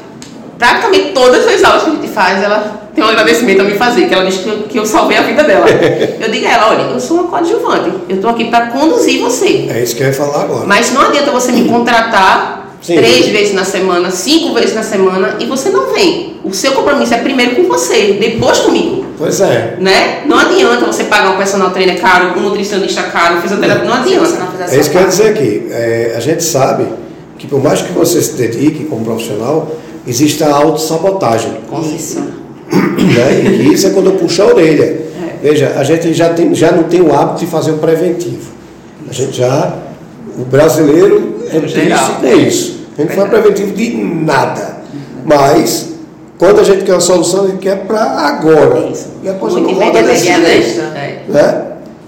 praticamente 0.58 1.12
todas 1.12 1.48
as 1.48 1.64
aulas 1.64 1.84
que 1.84 1.88
a 1.88 1.92
gente 1.94 2.08
faz, 2.08 2.42
ela 2.42 2.82
tem 2.94 3.02
um 3.02 3.08
agradecimento 3.08 3.62
a 3.62 3.64
me 3.64 3.78
fazer, 3.78 4.06
que 4.06 4.12
ela 4.12 4.26
disse 4.26 4.40
que 4.40 4.48
eu, 4.50 4.62
que 4.64 4.78
eu 4.78 4.84
salvei 4.84 5.16
a 5.16 5.22
vida 5.22 5.42
dela. 5.42 5.64
eu 6.20 6.30
digo 6.30 6.46
a 6.46 6.50
ela, 6.50 6.70
olha, 6.70 6.82
eu 6.92 7.00
sou 7.00 7.20
uma 7.20 7.28
coadjuvante, 7.28 7.90
eu 8.10 8.16
estou 8.16 8.28
aqui 8.28 8.50
para 8.50 8.66
conduzir 8.66 9.22
você. 9.22 9.68
É 9.70 9.82
isso 9.82 9.96
que 9.96 10.02
eu 10.02 10.08
ia 10.08 10.12
falar 10.12 10.42
agora. 10.42 10.66
Mas 10.66 10.92
não 10.92 11.00
adianta 11.00 11.30
você 11.30 11.50
me 11.50 11.66
contratar 11.66 12.76
Sim. 12.82 12.96
três 12.96 13.28
vezes 13.28 13.54
na 13.54 13.64
semana, 13.64 14.10
cinco 14.10 14.52
vezes 14.52 14.74
na 14.74 14.82
semana 14.82 15.36
e 15.40 15.46
você 15.46 15.70
não 15.70 15.94
vem. 15.94 16.36
O 16.44 16.52
seu 16.52 16.72
compromisso 16.72 17.14
é 17.14 17.18
primeiro 17.18 17.56
com 17.56 17.62
você, 17.62 18.18
depois 18.20 18.58
comigo. 18.58 19.06
Pois 19.16 19.40
é. 19.40 19.76
Né? 19.80 20.24
Não 20.26 20.38
adianta 20.38 20.84
você 20.84 21.04
pagar 21.04 21.30
um 21.30 21.38
personal 21.38 21.70
trainer 21.70 21.98
caro, 21.98 22.38
um 22.38 22.42
nutricionista 22.42 23.04
caro, 23.04 23.38
um 23.38 23.40
fisioterapeuta, 23.40 23.88
não, 23.88 23.96
não 23.96 24.02
adianta. 24.02 24.46
é 24.70 24.78
isso 24.78 24.90
que 24.90 24.96
eu 24.96 25.00
quero 25.00 25.10
dizer 25.10 25.28
aqui. 25.28 25.68
É, 25.70 26.14
a 26.14 26.20
gente 26.20 26.42
sabe 26.42 26.86
que 27.38 27.46
por 27.46 27.62
mais 27.62 27.82
que 27.82 27.92
você 27.92 28.20
se 28.20 28.34
dedique 28.34 28.84
como 28.84 29.04
profissional, 29.04 29.70
existe 30.06 30.42
a 30.42 30.54
autossabotagem. 30.54 31.52
Isso. 31.94 32.20
Né? 32.20 33.42
E 33.44 33.58
que 33.58 33.74
isso 33.74 33.86
é 33.86 33.90
quando 33.90 34.06
eu 34.06 34.16
puxo 34.16 34.42
a 34.42 34.46
orelha. 34.46 34.84
É. 34.84 35.02
Veja, 35.42 35.74
a 35.76 35.84
gente 35.84 36.12
já, 36.14 36.32
tem, 36.32 36.54
já 36.54 36.72
não 36.72 36.84
tem 36.84 37.00
o 37.00 37.14
hábito 37.14 37.40
de 37.40 37.46
fazer 37.46 37.72
o 37.72 37.78
preventivo. 37.78 38.50
A 39.08 39.12
gente 39.12 39.36
já. 39.36 39.76
O 40.38 40.44
brasileiro 40.44 41.44
é 41.50 41.60
triste 41.60 42.12
com 42.20 42.26
isso. 42.26 42.80
A 42.96 43.02
gente 43.02 43.16
não 43.16 43.26
faz 43.26 43.30
preventivo 43.30 43.72
de 43.72 43.96
nada. 43.96 44.78
Mas 45.24 45.92
quando 46.38 46.60
a 46.60 46.64
gente 46.64 46.84
quer 46.84 46.92
uma 46.92 47.00
solução, 47.00 47.44
a 47.44 47.48
gente 47.48 47.58
quer 47.58 47.84
para 47.86 48.02
agora. 48.02 48.88
Isso. 48.90 49.08
E 49.22 49.28
a 49.28 49.34
coisa 49.34 49.60
não 49.60 49.72
roda 49.74 50.02
desse 50.02 50.26
jeito. 50.26 50.80
Né? 51.28 51.62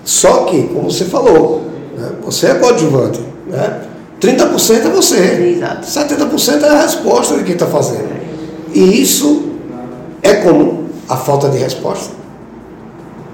Só 0.05 0.45
que, 0.45 0.63
como 0.65 0.91
você 0.91 1.05
falou, 1.05 1.63
né? 1.97 2.11
você 2.25 2.47
é 2.49 2.55
coadjuvante. 2.55 3.21
Né? 3.47 3.81
30% 4.21 4.87
é 4.87 4.89
você. 4.89 5.57
Exato. 5.57 5.87
70% 5.87 6.63
é 6.63 6.69
a 6.69 6.83
resposta 6.83 7.37
de 7.37 7.45
quem 7.45 7.55
está 7.55 7.67
fazendo. 7.67 8.09
E 8.73 9.03
isso 9.03 9.51
é 10.23 10.35
comum, 10.35 10.87
a 11.09 11.17
falta 11.17 11.49
de 11.49 11.59
resposta. 11.59 12.15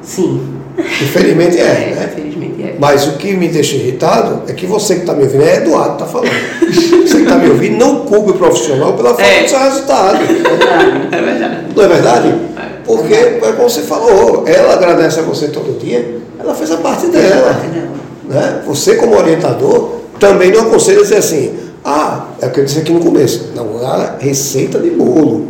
Sim. 0.02 0.60
Infelizmente 0.78 1.58
é, 1.58 1.62
é 1.92 1.94
né? 1.94 2.10
Infelizmente 2.12 2.62
é. 2.62 2.76
Mas 2.78 3.06
o 3.06 3.12
que 3.12 3.32
me 3.34 3.48
deixa 3.48 3.76
irritado 3.76 4.42
é 4.48 4.52
que 4.52 4.66
você 4.66 4.96
que 4.96 5.00
está 5.00 5.14
me 5.14 5.24
ouvindo, 5.24 5.42
é 5.42 5.56
Eduardo 5.56 5.96
que 5.96 6.02
está 6.02 6.06
falando. 6.06 6.30
você 7.06 7.16
que 7.16 7.22
está 7.22 7.36
me 7.36 7.50
ouvindo, 7.50 7.78
não 7.78 8.00
culpe 8.00 8.30
o 8.30 8.34
profissional 8.34 8.94
pela 8.94 9.10
falta 9.10 9.22
é. 9.22 9.42
do 9.42 9.48
seu 9.48 9.58
resultado. 9.58 10.18
É 11.12 11.20
verdade. 11.20 11.56
Não 11.76 11.84
é 11.84 11.88
verdade? 11.88 12.28
É. 12.28 12.70
Porque, 12.84 13.14
é 13.14 13.52
como 13.56 13.70
você 13.70 13.82
falou, 13.82 14.44
ela 14.48 14.74
agradece 14.74 15.20
a 15.20 15.22
você 15.22 15.48
todo 15.48 15.78
dia, 15.78 16.18
ela 16.38 16.54
fez 16.54 16.70
a 16.72 16.78
parte 16.78 17.06
dela. 17.06 17.60
Né? 18.24 18.62
Você, 18.66 18.96
como 18.96 19.16
orientador, 19.16 19.99
também 20.20 20.52
não 20.52 20.60
aconselho 20.60 21.02
dizer 21.02 21.16
assim, 21.16 21.54
ah, 21.84 22.26
é 22.40 22.46
o 22.46 22.50
que 22.50 22.60
eu 22.60 22.64
disse 22.64 22.78
aqui 22.78 22.92
no 22.92 23.00
começo, 23.00 23.50
não, 23.56 23.84
a 23.84 24.16
receita 24.20 24.78
de 24.78 24.90
bolo. 24.90 25.48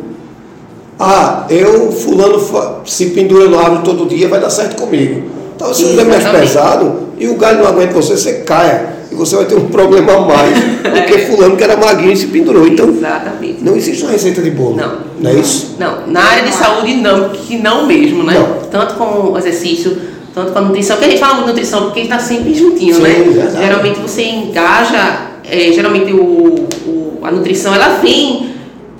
Ah, 0.98 1.46
eu, 1.50 1.90
fulano, 1.92 2.40
se 2.84 3.06
pendura 3.06 3.48
no 3.48 3.58
árvore 3.58 3.82
todo 3.84 4.06
dia, 4.06 4.28
vai 4.28 4.40
dar 4.40 4.50
certo 4.50 4.80
comigo. 4.80 5.30
Então, 5.56 5.68
você 5.68 5.84
não 5.84 6.02
é 6.02 6.04
mais 6.04 6.24
pesado 6.28 7.08
e 7.18 7.26
o 7.28 7.36
galho 7.36 7.58
não 7.58 7.66
aguenta 7.66 7.92
você, 7.92 8.16
você 8.16 8.32
caia. 8.40 9.00
E 9.10 9.14
você 9.14 9.34
vai 9.34 9.44
ter 9.44 9.56
um 9.56 9.68
problema 9.68 10.12
a 10.12 10.20
mais 10.20 10.56
do 10.56 11.06
que 11.06 11.18
fulano 11.26 11.56
que 11.56 11.64
era 11.64 11.76
magrinho 11.76 12.12
e 12.12 12.16
se 12.16 12.28
pendurou. 12.28 12.66
Então, 12.66 12.88
Exatamente. 12.88 13.62
não 13.62 13.74
existe 13.74 14.04
uma 14.04 14.12
receita 14.12 14.40
de 14.40 14.50
bolo. 14.50 14.76
Não. 14.76 14.98
Não 15.18 15.30
é 15.30 15.34
isso? 15.34 15.74
Não. 15.78 16.06
Na 16.06 16.22
área 16.22 16.44
de 16.44 16.54
saúde, 16.54 16.94
não, 16.94 17.30
que 17.30 17.58
não 17.58 17.86
mesmo, 17.86 18.22
né? 18.22 18.34
Não. 18.34 18.68
Tanto 18.70 18.94
com 18.94 19.32
o 19.32 19.38
exercício, 19.38 19.98
tanto 20.40 20.52
com 20.52 20.58
a 20.58 20.62
nutrição, 20.62 20.96
que 20.96 21.04
a 21.04 21.08
gente 21.08 21.20
fala 21.20 21.40
de 21.42 21.46
nutrição 21.46 21.84
porque 21.84 22.00
está 22.00 22.18
sempre 22.18 22.54
juntinho, 22.54 22.94
Sim, 22.94 23.02
né? 23.02 23.24
Exatamente. 23.26 23.62
Geralmente 23.62 24.00
você 24.00 24.22
engaja, 24.24 25.20
é, 25.44 25.72
geralmente 25.72 26.12
o, 26.12 26.66
o, 26.86 27.18
a 27.22 27.30
nutrição 27.30 27.74
ela 27.74 27.98
vem 28.00 28.50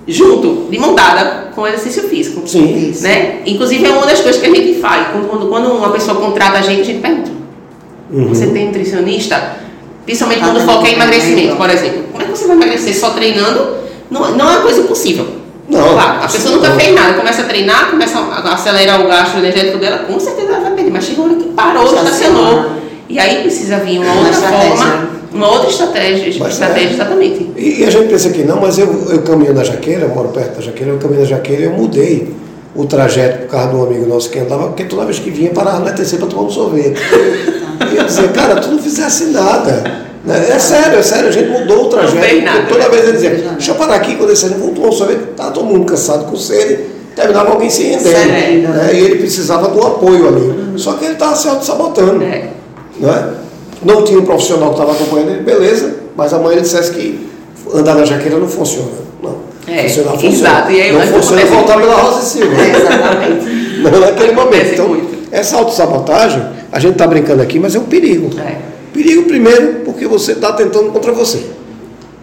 junto, 0.07 0.68
de 0.70 0.79
mão 0.79 0.94
dada 0.94 1.50
com 1.55 1.62
o 1.62 1.66
exercício 1.66 2.05
físico. 2.09 2.42
Sim. 2.46 2.94
Né? 3.00 3.40
Inclusive 3.46 3.85
é 3.85 3.90
uma 3.90 4.07
das 4.07 4.20
coisas 4.20 4.40
que 4.40 4.46
a 4.46 4.55
gente 4.55 4.81
faz. 4.81 5.09
Quando, 5.29 5.48
quando 5.48 5.72
uma 5.72 5.90
pessoa 5.90 6.20
contrata 6.20 6.59
a 6.59 6.62
gente, 6.62 6.83
a 6.83 6.85
gente 6.85 7.00
pergunta. 7.00 7.31
Uhum. 8.11 8.29
Você 8.29 8.48
tem 8.48 8.66
nutricionista? 8.66 9.57
Principalmente 10.05 10.40
quando 10.40 10.61
foca 10.61 10.88
em 10.88 10.94
emagrecimento, 10.94 11.57
por 11.57 11.70
exemplo. 11.70 12.05
Como 12.11 12.22
é 12.22 12.26
que 12.26 12.31
você 12.31 12.46
vai 12.46 12.57
emagrecer 12.57 12.94
só 12.94 13.11
treinando? 13.11 13.76
Não, 14.11 14.37
não 14.37 14.48
é 14.48 14.53
uma 14.55 14.62
coisa 14.62 14.83
possível. 14.83 15.40
Não, 15.70 15.92
claro, 15.92 16.24
a 16.24 16.29
pessoa 16.29 16.57
nunca 16.57 16.72
fez 16.72 16.92
nada, 16.92 17.14
começa 17.14 17.42
a 17.42 17.44
treinar, 17.44 17.90
começa 17.90 18.18
a 18.18 18.55
acelerar 18.55 19.00
o 19.00 19.07
gasto 19.07 19.38
energético 19.38 19.79
dela, 19.79 19.98
com 19.98 20.18
certeza 20.18 20.48
ela 20.48 20.61
vai 20.61 20.69
mas 20.90 21.05
chegou 21.05 21.29
que 21.29 21.48
parou, 21.50 21.85
estacionou. 21.85 22.81
E 23.09 23.18
aí 23.18 23.42
precisa 23.42 23.79
vir 23.79 23.98
uma 23.98 24.14
outra 24.14 24.33
forma, 24.33 25.11
uma 25.33 25.48
outra 25.48 25.68
estratégia, 25.68 26.33
mas 26.38 26.53
estratégia 26.53 26.90
é. 26.90 26.92
exatamente. 26.92 27.50
E, 27.57 27.81
e, 27.81 27.85
a 27.85 27.90
gente 27.90 28.09
pensa 28.09 28.31
que 28.31 28.44
não, 28.44 28.61
mas 28.61 28.79
eu, 28.79 28.87
eu 29.11 29.22
caminho 29.22 29.53
na 29.53 29.64
Jaqueira, 29.64 30.03
eu 30.03 30.14
moro 30.14 30.29
perto 30.29 30.57
da 30.57 30.61
Jaqueira, 30.61 30.92
eu 30.92 30.98
caminho 30.98 31.20
na 31.20 31.26
Jaqueira 31.26 31.62
e 31.62 31.64
eu 31.64 31.72
mudei 31.72 32.33
o 32.74 32.85
trajeto 32.87 33.42
por 33.42 33.48
causa 33.48 33.68
de 33.68 33.76
um 33.76 33.83
amigo 33.83 34.07
nosso 34.07 34.31
que 34.31 34.38
andava, 34.38 34.68
porque 34.68 34.85
toda 34.85 35.05
vez 35.05 35.18
que 35.18 35.31
vinha 35.31 35.50
parava 35.50 35.81
no 35.81 35.88
ETC 35.88 36.18
para 36.18 36.29
tomar 36.29 36.42
um 36.42 36.50
sorvete. 36.50 37.00
e 37.92 37.96
eu 37.96 38.05
dizia, 38.05 38.29
cara, 38.29 38.57
tu 38.57 38.68
não 38.68 38.79
fizesse 38.79 39.24
nada. 39.26 40.09
Né? 40.24 40.50
É 40.50 40.59
sério, 40.59 40.98
é 40.98 41.03
sério, 41.03 41.29
a 41.29 41.33
gente 41.33 41.48
mudou 41.48 41.87
o 41.87 41.88
trajeto. 41.88 42.44
Nada, 42.44 42.66
toda 42.68 42.88
vez 42.88 43.05
ele 43.05 43.12
dizia, 43.12 43.31
deixa 43.31 43.72
eu 43.72 43.74
parar 43.74 43.96
aqui 43.96 44.14
quando 44.14 44.31
eles 44.31 44.42
vamos 44.42 44.74
tomar 44.74 44.88
um 44.88 44.92
sorvete, 44.92 45.20
tá 45.37 45.50
todo 45.50 45.64
mundo 45.64 45.85
cansado 45.85 46.31
com 46.31 46.37
sede, 46.37 46.85
terminava 47.20 47.52
alguém 47.52 47.70
se 47.70 47.85
rendendo. 47.85 48.68
Né? 48.68 48.90
E 48.94 48.98
ele 48.98 49.16
precisava 49.16 49.68
do 49.68 49.80
apoio 49.87 50.28
ali. 50.28 50.40
Uhum. 50.40 50.78
Só 50.78 50.94
que 50.94 51.04
ele 51.04 51.14
estava 51.14 51.37
se 51.37 51.48
auto-sabotando. 51.48 52.22
É. 52.24 52.48
Né? 52.98 53.35
Não 53.83 54.02
tinha 54.02 54.18
um 54.18 54.24
profissional 54.24 54.70
que 54.70 54.80
estava 54.80 54.92
acompanhando 54.92 55.30
ele, 55.30 55.42
beleza, 55.42 55.94
mas 56.16 56.33
amanhã 56.33 56.52
ele 56.52 56.62
dissesse 56.62 56.90
que 56.92 57.28
andar 57.72 57.94
na 57.94 58.04
jaqueira 58.04 58.38
não 58.38 58.48
funciona. 58.48 58.88
Não. 59.22 59.37
É, 59.66 59.83
funciona, 59.85 60.11
funciona. 60.11 60.35
Exato. 60.35 60.72
E 60.72 60.80
aí, 60.80 60.92
não 60.92 61.00
funciona 61.00 61.46
voltar 61.46 61.78
pela 61.78 61.94
Rosa 61.94 62.22
Silva. 62.22 62.54
É, 62.61 62.76
exatamente. 62.76 63.61
Não 63.80 63.98
naquele 63.98 64.33
momento. 64.33 64.74
Então, 64.74 65.00
essa 65.33 65.56
autossabotagem, 65.56 66.42
a 66.70 66.78
gente 66.78 66.92
está 66.92 67.06
brincando 67.06 67.40
aqui, 67.40 67.59
mas 67.59 67.74
é 67.74 67.78
um 67.78 67.85
perigo. 67.85 68.28
É. 68.38 68.56
Perigo, 68.92 69.22
primeiro, 69.22 69.80
porque 69.87 70.06
você 70.06 70.33
está 70.33 70.52
tentando 70.52 70.90
contra 70.90 71.12
você. 71.12 71.46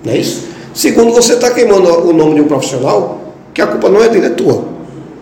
Não 0.05 0.13
é 0.13 0.17
isso? 0.17 0.43
Segundo, 0.71 1.11
você 1.11 1.33
está 1.33 1.49
queimando 1.49 2.07
o 2.07 2.13
nome 2.13 2.35
de 2.35 2.41
um 2.41 2.47
profissional 2.47 3.33
que 3.51 3.61
a 3.63 3.65
culpa 3.65 3.89
não 3.89 4.03
é 4.03 4.09
dele, 4.09 4.27
é 4.27 4.29
tua. 4.29 4.76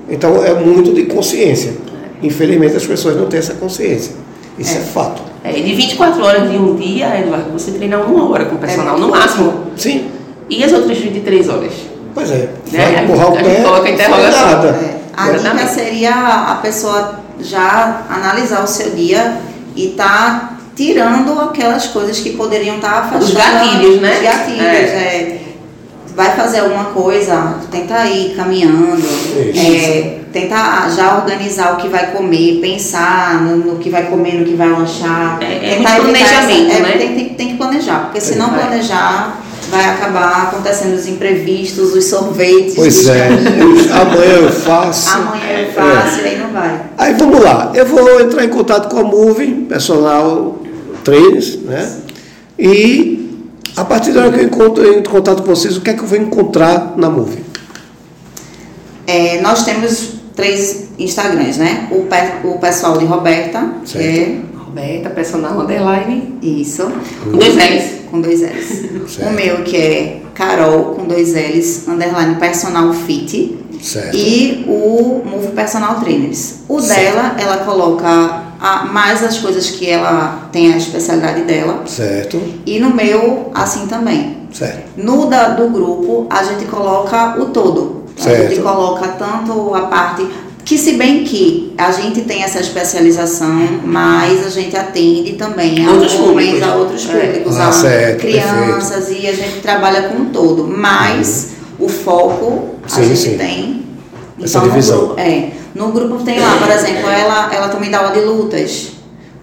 Então 0.10 0.44
é 0.44 0.54
muito 0.54 0.94
de 0.94 1.04
consciência. 1.04 1.74
Infelizmente 2.22 2.76
as 2.76 2.86
pessoas 2.86 3.16
não 3.16 3.28
têm 3.28 3.40
essa 3.40 3.54
consciência. 3.56 4.16
Isso 4.58 4.78
é, 4.78 4.82
é 4.82 4.84
fato. 4.84 5.22
É, 5.44 5.52
de 5.52 5.74
24 5.76 6.24
horas 6.24 6.50
de 6.50 6.58
um 6.58 6.76
dia, 6.76 7.20
Eduardo, 7.20 7.52
você 7.52 7.72
treina 7.72 7.98
uma 8.00 8.30
hora 8.30 8.46
com 8.46 8.56
o 8.56 8.58
personal, 8.58 8.98
é, 8.98 9.00
no 9.00 9.10
máximo. 9.10 9.66
Sim. 9.76 10.08
E 10.50 10.64
as 10.64 10.72
outras 10.72 10.98
23 10.98 11.50
horas? 11.50 11.74
Pois 12.14 12.32
é. 12.32 12.50
Né? 12.72 12.92
Vai 12.94 13.04
empurrar 13.04 13.34
o 13.34 13.36
pé. 13.36 13.62
Coloca 13.62 13.90
interrogação. 13.90 14.70
É. 14.70 14.96
A 15.16 15.32
dica 15.32 15.68
seria 15.68 16.14
a 16.14 16.56
pessoa 16.56 17.20
já 17.40 18.06
analisar 18.10 18.64
o 18.64 18.68
seu 18.68 18.92
dia 18.92 19.38
e 19.76 19.90
tá 19.90 20.58
tirando 20.76 21.40
aquelas 21.40 21.88
coisas 21.88 22.20
que 22.20 22.32
poderiam 22.32 22.76
estar 22.76 23.00
afastando. 23.00 23.24
Os 23.24 23.34
gatilhos, 23.34 24.02
né? 24.02 24.18
Os 24.18 24.24
gatilhos, 24.24 24.62
é. 24.62 25.35
É. 26.16 26.22
Vai 26.26 26.36
fazer 26.36 26.60
alguma 26.60 26.86
coisa, 26.86 27.56
tenta 27.70 28.06
ir 28.06 28.36
caminhando, 28.36 29.04
é, 29.56 30.20
tenta 30.32 30.90
já 30.90 31.18
organizar 31.18 31.74
o 31.74 31.78
que 31.78 31.90
vai 31.90 32.12
comer, 32.12 32.60
pensar 32.62 33.42
no, 33.42 33.58
no 33.58 33.76
que 33.78 33.90
vai 33.90 34.06
comer, 34.06 34.36
no 34.36 34.46
que 34.46 34.54
vai 34.54 34.70
lanchar. 34.70 35.40
É, 35.42 35.74
é 35.74 35.82
planejamento, 35.82 36.72
essa, 36.72 36.78
é, 36.78 36.82
né? 36.82 36.92
Tem, 36.98 37.16
tem, 37.16 37.30
tem, 37.30 37.48
que 37.50 37.58
planejar, 37.58 38.06
porque 38.06 38.22
se 38.22 38.36
não 38.38 38.50
planejar, 38.50 39.42
vai 39.70 39.86
acabar 39.90 40.44
acontecendo 40.44 40.94
os 40.94 41.08
imprevistos, 41.08 41.94
os 41.94 42.06
sorvetes. 42.06 42.76
Pois 42.76 43.08
é, 43.08 43.28
amanhã 43.92 44.36
eu 44.42 44.52
faço. 44.52 45.18
Amanhã 45.18 45.60
eu 45.60 45.74
faço, 45.74 46.22
é. 46.22 46.24
aí 46.24 46.38
não 46.38 46.50
vai. 46.52 46.82
Aí 46.98 47.14
vamos 47.14 47.42
lá, 47.42 47.72
eu 47.76 47.86
vou 47.86 48.22
entrar 48.22 48.46
em 48.46 48.50
contato 48.50 48.90
com 48.90 49.00
a 49.00 49.04
Move, 49.04 49.66
personal 49.68 50.60
trainers, 51.04 51.60
né? 51.62 51.98
E 52.58 53.25
a 53.76 53.84
partir 53.84 54.12
da 54.12 54.22
hora 54.22 54.32
que 54.32 54.40
eu 54.40 54.46
encontro, 54.46 54.88
entro 54.88 55.00
em 55.00 55.04
contato 55.04 55.44
com 55.44 55.50
vocês, 55.50 55.76
o 55.76 55.82
que 55.82 55.90
é 55.90 55.94
que 55.94 56.02
eu 56.02 56.08
vou 56.08 56.18
encontrar 56.18 56.94
na 56.96 57.10
Move? 57.10 57.44
É, 59.06 59.42
nós 59.42 59.64
temos 59.64 60.14
três 60.36 60.90
Instagrams, 60.98 61.58
né? 61.58 61.88
O, 61.92 62.04
pe, 62.04 62.48
o 62.48 62.58
pessoal 62.60 62.98
de 62.98 63.06
Roberta, 63.06 63.74
certo. 63.86 64.04
que 64.04 64.20
é. 64.20 64.42
Roberta, 64.58 65.10
personal 65.10 65.60
underline. 65.60 66.38
Isso. 66.42 66.92
Com 67.24 67.32
dois 67.32 67.56
L's. 67.56 67.84
Com 68.10 68.22
dois 68.22 68.42
L's. 68.42 69.12
Certo. 69.12 69.30
O 69.30 69.34
meu, 69.34 69.64
que 69.64 69.78
é 69.78 70.22
Carol, 70.34 70.96
com 70.96 71.06
dois 71.06 71.34
L's, 71.34 71.88
underline 71.88 72.36
personal 72.36 72.94
fit. 72.94 73.58
Certo. 73.82 74.16
E 74.16 74.66
o 74.68 75.22
Move 75.26 75.50
Personal 75.50 76.00
Trainers. 76.00 76.56
O 76.68 76.80
certo. 76.82 77.00
dela, 77.00 77.36
ela 77.40 77.58
coloca 77.58 78.45
a, 78.66 78.86
mais 78.86 79.24
as 79.24 79.38
coisas 79.38 79.70
que 79.70 79.88
ela 79.88 80.50
tem 80.52 80.74
a 80.74 80.78
especialidade 80.78 81.44
dela. 81.44 81.84
Certo. 81.86 82.42
E 82.66 82.80
no 82.80 82.90
meu, 82.90 83.52
assim 83.54 83.86
também. 83.86 84.38
Certo. 84.52 84.90
No 84.98 85.28
da, 85.28 85.50
do 85.50 85.70
grupo, 85.70 86.26
a 86.32 86.44
gente 86.44 86.66
coloca 86.66 87.40
o 87.40 87.46
todo. 87.46 88.06
Certo. 88.18 88.42
A 88.42 88.50
gente 88.50 88.62
coloca 88.62 89.08
tanto 89.10 89.76
a 89.76 89.82
parte. 89.82 90.28
Que 90.64 90.80
se 90.80 90.94
bem 90.94 91.24
que 91.24 91.76
a 91.78 91.92
gente 91.92 92.22
tem 92.22 92.42
essa 92.42 92.60
especialização, 92.60 93.82
mas 93.84 94.48
a 94.48 94.50
gente 94.50 94.76
atende 94.76 95.34
também 95.34 95.86
a 95.86 95.92
outros 95.92 96.16
públicos, 96.16 96.64
a 96.64 96.76
outros 96.76 97.08
é. 97.08 97.14
públicos, 97.14 97.60
ah, 97.60 97.68
a 97.68 97.72
certo, 97.72 98.22
crianças, 98.22 99.06
perfeito. 99.06 99.26
e 99.26 99.28
a 99.28 99.34
gente 99.34 99.60
trabalha 99.62 100.10
com 100.10 100.26
todo. 100.26 100.64
Mas 100.68 101.52
uhum. 101.80 101.86
o 101.86 101.90
foco 101.90 102.70
a 102.84 102.90
sim, 102.90 103.04
gente 103.04 103.20
sim. 103.20 103.38
tem. 103.38 103.86
Essa 104.42 104.58
então, 104.58 104.70
divisão. 104.70 105.14
é. 105.18 105.52
No 105.76 105.92
grupo 105.92 106.24
tem 106.24 106.40
lá, 106.40 106.58
por 106.58 106.72
exemplo, 106.72 107.10
ela, 107.10 107.54
ela 107.54 107.68
também 107.68 107.92
dá 107.92 107.98
aula 107.98 108.12
de 108.12 108.22
lutas. 108.22 108.92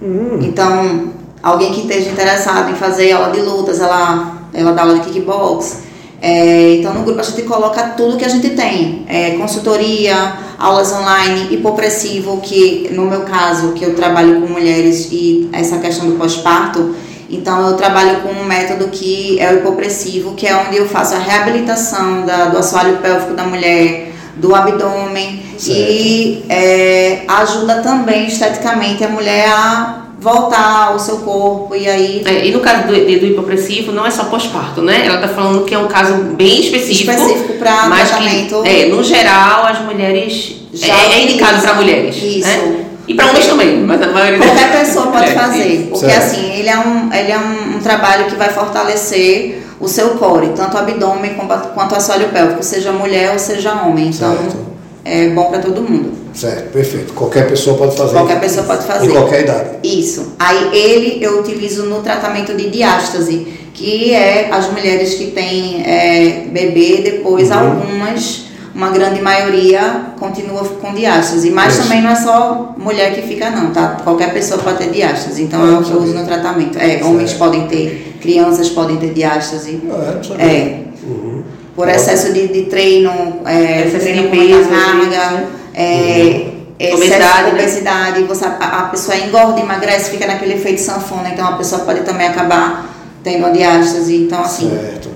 Hum. 0.03 0.39
Então, 0.41 1.13
alguém 1.43 1.73
que 1.73 1.83
esteja 1.83 2.09
interessado 2.09 2.71
em 2.71 2.75
fazer 2.75 3.13
aula 3.13 3.31
de 3.31 3.41
lutas, 3.43 3.81
ela, 3.81 4.39
ela 4.55 4.73
dá 4.73 4.83
aula 4.83 4.95
de 4.95 5.01
kickbox. 5.01 5.83
É, 6.23 6.77
então, 6.77 6.95
no 6.95 7.03
grupo 7.03 7.21
a 7.21 7.23
gente 7.23 7.43
coloca 7.43 7.83
tudo 7.97 8.17
que 8.17 8.25
a 8.25 8.29
gente 8.29 8.51
tem: 8.51 9.05
é, 9.09 9.33
consultoria, 9.33 10.35
aulas 10.59 10.91
online, 10.93 11.53
hipopressivo, 11.53 12.41
que 12.41 12.89
no 12.93 13.05
meu 13.05 13.23
caso, 13.23 13.73
que 13.73 13.85
eu 13.85 13.95
trabalho 13.95 14.41
com 14.41 14.47
mulheres 14.47 15.09
e 15.13 15.51
essa 15.53 15.79
questão 15.79 16.09
do 16.09 16.17
pós-parto, 16.17 16.95
então 17.29 17.69
eu 17.69 17.77
trabalho 17.77 18.21
com 18.21 18.29
um 18.29 18.45
método 18.45 18.89
que 18.89 19.39
é 19.41 19.53
o 19.53 19.59
hipopressivo, 19.59 20.35
que 20.35 20.47
é 20.47 20.57
onde 20.57 20.77
eu 20.77 20.89
faço 20.89 21.15
a 21.15 21.19
reabilitação 21.19 22.25
da, 22.25 22.47
do 22.47 22.59
assoalho 22.59 22.99
pélvico 22.99 23.35
da 23.35 23.45
mulher, 23.45 24.12
do 24.37 24.55
abdômen 24.55 25.43
certo. 25.59 25.79
e 25.79 26.45
é, 26.49 27.23
ajuda 27.29 27.83
também 27.83 28.27
esteticamente 28.27 29.05
a 29.05 29.09
mulher 29.09 29.49
a 29.49 30.03
voltar 30.23 30.89
ao 30.89 30.99
seu 30.99 31.19
corpo 31.19 31.75
e 31.75 31.89
aí. 31.89 32.23
É, 32.25 32.47
e 32.47 32.53
no 32.53 32.61
caso 32.61 32.87
do, 32.87 32.93
do 32.93 33.27
hipopressivo, 33.27 33.91
não 33.91 34.07
é 34.07 34.11
só 34.11 34.25
pós-parto, 34.25 34.81
né? 34.81 35.05
Ela 35.05 35.17
está 35.17 35.29
falando 35.29 35.65
que 35.65 35.75
é 35.75 35.79
um 35.79 35.89
caso 35.89 36.15
bem 36.37 36.61
específico. 36.61 37.11
Específico 37.11 37.55
para 37.55 37.89
tratamento. 37.89 38.63
Que, 38.63 38.69
é, 38.69 38.87
no 38.87 39.03
geral, 39.03 39.67
as 39.67 39.81
mulheres. 39.81 40.57
Já 40.73 40.95
é, 40.95 41.15
é 41.15 41.23
indicado 41.25 41.61
para 41.61 41.75
mulheres. 41.75 42.17
Né? 42.23 42.29
Isso. 42.29 42.49
Né? 42.49 42.87
E 43.07 43.15
para 43.15 43.27
homens 43.27 43.47
também, 43.47 43.79
mas 43.81 44.01
a 44.01 44.07
maioria 44.07 44.39
Qualquer 44.39 44.79
pessoa 44.79 45.09
pode 45.09 45.33
fazer. 45.33 45.89
Porque 45.91 46.07
certo. 46.07 46.25
assim, 46.25 46.53
ele 46.53 46.69
é, 46.69 46.79
um, 46.79 47.13
ele 47.13 47.33
é 47.33 47.39
um, 47.39 47.77
um, 47.77 47.81
trabalho 47.81 48.27
que 48.27 48.37
vai 48.37 48.49
fortalecer 48.49 49.61
o 49.83 49.89
seu 49.89 50.11
core, 50.11 50.51
tanto 50.55 50.77
o 50.77 50.79
abdômen 50.79 51.35
quanto 51.75 51.93
o 51.93 51.97
assoalho 51.97 52.29
pélvico, 52.29 52.63
seja 52.63 52.93
mulher 52.93 53.33
ou 53.33 53.39
seja 53.39 53.83
homem. 53.83 54.09
Então, 54.09 54.37
certo. 54.37 54.57
é 55.05 55.29
bom 55.31 55.51
para 55.51 55.59
todo 55.59 55.83
mundo. 55.83 56.13
Certo, 56.33 56.73
perfeito. 56.73 57.13
Qualquer 57.13 57.49
pessoa 57.49 57.77
pode 57.77 57.97
fazer. 57.97 58.13
Qualquer 58.13 58.41
pessoa 58.41 58.65
pode 58.65 58.87
fazer. 58.87 59.07
Em 59.07 59.11
qualquer 59.11 59.41
idade. 59.43 59.69
Isso. 59.83 60.35
Aí 60.39 60.71
ele 60.73 61.19
eu 61.23 61.41
utilizo 61.41 61.85
no 61.87 62.01
tratamento 62.01 62.55
de 62.55 62.71
diástase, 62.71 63.47
que 63.75 64.13
é 64.15 64.49
as 64.51 64.71
mulheres 64.71 65.15
que 65.15 65.33
têm 65.33 65.83
é, 65.85 66.47
bebê, 66.51 67.03
depois 67.03 67.51
uhum. 67.51 67.59
algumas, 67.59 68.45
uma 68.75 68.91
grande 68.91 69.21
maioria 69.21 70.15
continua 70.19 70.65
com 70.65 70.95
diástase. 70.95 71.51
Mas 71.51 71.75
Isso. 71.75 71.83
também 71.83 72.01
não 72.01 72.11
é 72.11 72.17
só 72.17 72.75
mulher 72.79 73.15
que 73.15 73.23
fica 73.23 73.51
não, 73.51 73.73
tá? 73.73 73.99
Qualquer 74.05 74.33
pessoa 74.33 74.63
pode 74.63 74.79
ter 74.79 74.91
diástase. 74.91 75.43
Então 75.43 75.67
é 75.67 75.79
o 75.79 75.83
que 75.83 75.91
eu 75.91 75.99
uso 75.99 76.15
no 76.15 76.25
tratamento. 76.25 76.79
É, 76.79 77.03
homens 77.05 77.35
podem 77.35 77.67
ter, 77.67 78.12
crianças 78.23 78.71
podem 78.71 78.97
ter 78.97 79.13
diástase. 79.13 79.81
Ah, 79.91 80.21
é, 80.39 80.47
é. 80.47 80.85
Uhum. 81.03 81.43
Por 81.75 81.89
excesso 81.89 82.33
de, 82.33 82.47
de 82.49 82.63
treino, 82.63 83.11
é, 83.45 83.87
excesso 83.87 84.13
de 84.13 84.29
peso, 84.29 84.69
carga 84.69 85.45
é, 85.75 86.51
uhum. 86.81 86.95
obesidade, 86.95 87.43
né? 87.43 87.53
obesidade 87.53 88.23
você, 88.23 88.45
a, 88.45 88.81
a, 88.81 88.83
pessoa 88.85 89.17
engorda, 89.17 89.61
emagrece, 89.61 90.11
fica 90.11 90.27
naquele 90.27 90.55
efeito 90.55 90.81
sanfona, 90.81 91.31
então 91.31 91.47
a 91.47 91.57
pessoa 91.57 91.83
pode 91.83 92.03
também 92.03 92.29
acabar 92.29 92.95
tendo 93.25 93.39
uma 93.39 93.51
diástase, 93.51 94.17
então 94.17 94.41
assim. 94.41 94.71
Certo. 94.71 95.09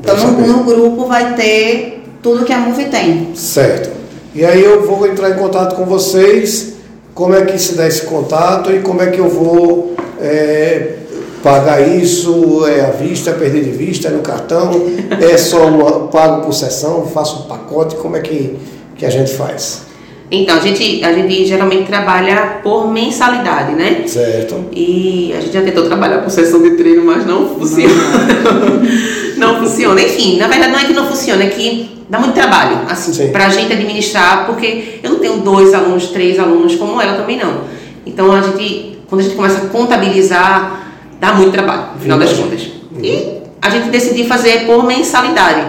Então 0.00 0.16
no, 0.16 0.46
no, 0.46 0.64
grupo 0.64 1.06
vai 1.06 1.34
ter 1.34 2.04
tudo 2.22 2.44
que 2.44 2.52
a 2.52 2.58
MUV 2.58 2.84
tem. 2.86 3.34
Certo. 3.34 3.90
E 4.34 4.44
aí 4.44 4.62
eu 4.62 4.86
vou 4.86 5.06
entrar 5.06 5.30
em 5.30 5.34
contato 5.34 5.74
com 5.74 5.84
vocês, 5.84 6.74
como 7.14 7.34
é 7.34 7.44
que 7.44 7.58
se 7.58 7.74
dá 7.74 7.86
esse 7.86 8.02
contato 8.02 8.70
e 8.70 8.80
como 8.80 9.02
é 9.02 9.06
que 9.06 9.18
eu 9.18 9.28
vou 9.28 9.96
é, 10.20 11.05
pagar 11.42 11.80
isso, 11.80 12.66
é 12.66 12.80
à 12.80 12.90
vista, 12.90 13.30
é 13.30 13.32
perder 13.34 13.64
de 13.64 13.70
vista, 13.70 14.08
é 14.08 14.10
no 14.10 14.22
cartão, 14.22 14.70
é 15.20 15.36
só 15.36 16.08
pago 16.12 16.44
por 16.44 16.52
sessão, 16.52 17.06
faço 17.06 17.40
um 17.40 17.42
pacote, 17.42 17.96
como 17.96 18.16
é 18.16 18.20
que, 18.20 18.56
que 18.96 19.06
a 19.06 19.10
gente 19.10 19.32
faz? 19.32 19.86
Então, 20.30 20.56
a 20.56 20.60
gente, 20.60 21.04
a 21.04 21.12
gente 21.12 21.46
geralmente 21.46 21.84
trabalha 21.84 22.58
por 22.62 22.90
mensalidade, 22.90 23.74
né? 23.74 24.02
Certo. 24.06 24.64
E 24.72 25.32
a 25.36 25.40
gente 25.40 25.52
já 25.52 25.62
tentou 25.62 25.84
trabalhar 25.84 26.18
por 26.18 26.30
sessão 26.30 26.60
de 26.60 26.72
treino, 26.72 27.04
mas 27.04 27.24
não 27.24 27.48
funciona. 27.48 27.94
Não, 29.36 29.52
não 29.52 29.60
funciona. 29.60 30.00
Enfim, 30.00 30.38
na 30.38 30.48
verdade 30.48 30.72
não 30.72 30.80
é 30.80 30.84
que 30.84 30.92
não 30.92 31.06
funciona, 31.06 31.44
é 31.44 31.48
que 31.48 31.90
dá 32.08 32.18
muito 32.18 32.34
trabalho, 32.34 32.80
assim, 32.88 33.12
Sim. 33.12 33.28
pra 33.30 33.48
gente 33.50 33.72
administrar, 33.72 34.46
porque 34.46 35.00
eu 35.02 35.10
não 35.10 35.18
tenho 35.18 35.38
dois 35.38 35.74
alunos, 35.74 36.08
três 36.08 36.38
alunos, 36.38 36.74
como 36.74 37.00
ela 37.00 37.14
também 37.14 37.38
não. 37.38 37.60
Então, 38.04 38.32
a 38.32 38.40
gente, 38.40 38.98
quando 39.08 39.20
a 39.20 39.24
gente 39.24 39.36
começa 39.36 39.58
a 39.58 39.68
contabilizar, 39.68 40.85
dá 41.20 41.32
muito 41.32 41.52
trabalho, 41.52 41.94
no 41.94 42.00
final 42.00 42.18
das 42.18 42.32
contas. 42.32 42.68
E 43.02 43.42
a 43.60 43.70
gente 43.70 43.88
decidiu 43.88 44.26
fazer 44.26 44.66
por 44.66 44.84
mensalidade. 44.84 45.60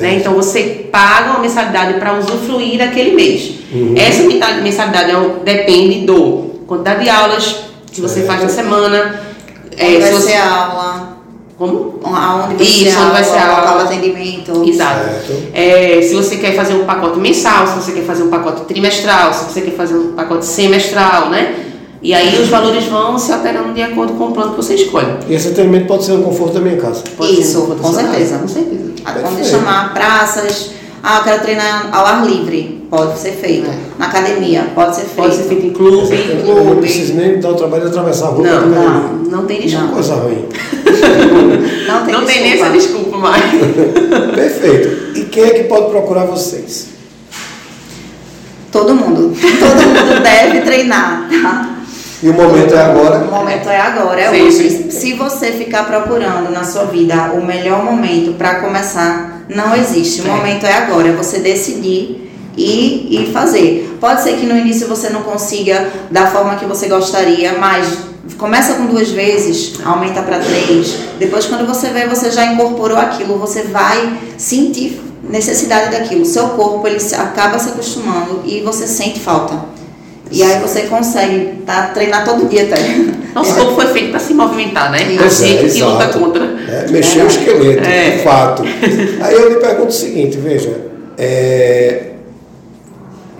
Né? 0.00 0.16
Então 0.16 0.34
você 0.34 0.88
paga 0.90 1.30
uma 1.30 1.40
mensalidade 1.40 1.94
para 1.94 2.18
usufruir 2.18 2.78
daquele 2.78 3.14
mês. 3.14 3.52
Uhum. 3.72 3.94
Essa 3.96 4.22
mensalidade 4.62 5.10
é 5.10 5.44
depende 5.44 6.06
do 6.06 6.52
quantidade 6.66 7.04
de 7.04 7.10
aulas 7.10 7.64
que 7.90 8.00
você 8.00 8.20
certo. 8.20 8.26
faz 8.26 8.42
na 8.42 8.48
semana. 8.48 9.20
É, 9.76 9.84
onde 9.86 9.96
é, 9.96 10.00
vai 10.00 10.12
você... 10.12 10.28
ser 10.28 10.36
aula. 10.36 11.18
Como? 11.58 12.00
Aonde 12.02 12.54
vai 12.56 12.66
Isso, 12.66 12.90
ser 12.90 12.96
aula, 12.96 13.10
vai 13.10 13.24
ser 13.24 13.38
aula. 13.38 13.60
local 13.60 13.80
atendimento. 13.80 14.64
Exato. 14.66 15.10
É, 15.52 16.00
se 16.02 16.14
você 16.14 16.36
quer 16.36 16.56
fazer 16.56 16.74
um 16.74 16.84
pacote 16.84 17.18
mensal, 17.18 17.66
se 17.66 17.74
você 17.74 17.92
quer 17.92 18.04
fazer 18.04 18.22
um 18.22 18.30
pacote 18.30 18.62
trimestral, 18.62 19.32
se 19.32 19.44
você 19.44 19.60
quer 19.60 19.74
fazer 19.74 19.94
um 19.94 20.12
pacote 20.14 20.46
semestral, 20.46 21.28
né? 21.28 21.71
E 22.02 22.12
aí 22.12 22.40
os 22.42 22.48
valores 22.48 22.84
vão 22.86 23.16
se 23.16 23.32
alterando 23.32 23.72
de 23.72 23.82
acordo 23.82 24.14
com 24.14 24.24
o 24.24 24.32
plano 24.32 24.50
que 24.50 24.56
você 24.56 24.74
escolhe. 24.74 25.06
E 25.28 25.34
esse 25.34 25.48
atendimento 25.48 25.86
pode 25.86 26.04
ser 26.04 26.12
no 26.12 26.24
conforto 26.24 26.54
da 26.54 26.60
minha 26.60 26.76
casa. 26.76 27.04
Pode 27.16 27.40
Isso, 27.40 27.62
com 27.62 27.92
certeza, 27.92 28.38
com 28.38 28.48
certeza. 28.48 28.92
Pode 29.04 29.46
chamar 29.46 29.94
praças, 29.94 30.70
ah, 31.02 31.18
eu 31.18 31.24
quero 31.24 31.42
treinar 31.42 31.88
ao 31.92 32.06
ar 32.06 32.24
livre, 32.24 32.86
pode 32.88 33.18
ser 33.18 33.32
feito. 33.32 33.68
É. 33.68 33.76
Na 33.98 34.06
academia, 34.06 34.66
pode 34.72 34.94
ser 34.94 35.02
feito. 35.02 35.16
Pode 35.16 35.34
ser 35.34 35.42
feito 35.44 35.66
em 35.66 35.70
clube. 35.70 36.14
Em 36.14 36.42
clube. 36.42 36.64
Não 36.64 36.76
precisa 36.76 37.14
nem 37.14 37.40
dar 37.40 37.50
o 37.50 37.54
trabalho 37.54 37.82
de 37.82 37.88
atravessar 37.88 38.26
a 38.26 38.30
rua. 38.30 38.46
Não, 38.46 38.68
não, 38.68 39.12
não 39.24 39.46
tem 39.46 39.60
desculpa. 39.60 39.86
Não. 39.86 39.94
Coisa 39.94 40.14
ruim. 40.14 40.46
não 41.88 42.04
tem, 42.04 42.14
não 42.14 42.24
tem 42.24 42.42
nem 42.42 42.52
essa 42.52 42.70
desculpa 42.70 43.16
mais. 43.16 43.42
Perfeito. 44.32 45.18
E 45.18 45.24
quem 45.24 45.42
é 45.42 45.50
que 45.50 45.64
pode 45.64 45.90
procurar 45.90 46.24
vocês? 46.24 46.88
Todo 48.70 48.94
mundo. 48.94 49.34
Todo 49.34 49.82
mundo 49.82 50.22
deve 50.22 50.60
treinar, 50.60 51.28
tá? 51.42 51.71
E 52.22 52.28
o 52.28 52.34
momento 52.34 52.72
é 52.72 52.80
agora? 52.80 53.18
O 53.18 53.30
momento 53.30 53.68
é 53.68 53.80
agora, 53.80 54.20
é 54.20 54.30
sim, 54.30 54.42
hoje. 54.42 54.70
Sim. 54.70 54.90
Se 54.90 55.12
você 55.14 55.50
ficar 55.52 55.84
procurando 55.84 56.50
na 56.52 56.62
sua 56.62 56.84
vida 56.84 57.32
o 57.34 57.44
melhor 57.44 57.84
momento 57.84 58.34
para 58.34 58.60
começar, 58.60 59.42
não 59.48 59.74
existe. 59.74 60.22
O 60.22 60.28
é. 60.28 60.30
momento 60.30 60.64
é 60.64 60.72
agora, 60.72 61.08
é 61.08 61.12
você 61.12 61.40
decidir 61.40 62.30
e, 62.56 63.08
e 63.10 63.32
fazer. 63.32 63.98
Pode 64.00 64.22
ser 64.22 64.34
que 64.34 64.46
no 64.46 64.56
início 64.56 64.86
você 64.86 65.10
não 65.10 65.22
consiga 65.22 65.88
da 66.12 66.26
forma 66.28 66.54
que 66.54 66.64
você 66.64 66.86
gostaria, 66.86 67.58
mas 67.58 67.88
começa 68.38 68.74
com 68.74 68.86
duas 68.86 69.10
vezes, 69.10 69.80
aumenta 69.84 70.22
para 70.22 70.38
três. 70.38 70.96
Depois, 71.18 71.46
quando 71.46 71.66
você 71.66 71.88
vê, 71.88 72.06
você 72.06 72.30
já 72.30 72.46
incorporou 72.46 72.98
aquilo, 72.98 73.36
você 73.36 73.62
vai 73.62 74.16
sentir 74.38 75.00
necessidade 75.28 75.90
daquilo. 75.90 76.24
Seu 76.24 76.50
corpo 76.50 76.86
ele 76.86 76.98
acaba 77.16 77.58
se 77.58 77.70
acostumando 77.70 78.42
e 78.44 78.60
você 78.60 78.86
sente 78.86 79.18
falta. 79.18 79.81
E 80.32 80.42
aí 80.42 80.60
você 80.60 80.82
consegue 80.82 81.62
tá, 81.66 81.88
treinar 81.88 82.24
todo 82.24 82.48
dia 82.48 82.62
até. 82.62 82.76
Nosso 83.34 83.54
corpo 83.54 83.74
foi 83.74 83.86
feito 83.86 84.10
para 84.10 84.20
se 84.20 84.34
movimentar, 84.34 84.90
né? 84.90 84.98
Pois 85.16 85.42
a 85.42 85.46
gente 85.46 85.66
é, 85.66 85.68
que 85.68 85.82
luta 85.82 86.06
contra. 86.08 86.44
É, 86.44 86.90
mexer 86.90 87.20
é. 87.20 87.24
o 87.24 87.26
esqueleto, 87.26 87.88
é. 87.88 88.18
fato. 88.18 88.62
Aí 89.20 89.34
eu 89.34 89.48
lhe 89.50 89.56
pergunto 89.56 89.88
o 89.88 89.92
seguinte, 89.92 90.38
veja, 90.38 90.74
é, 91.18 92.12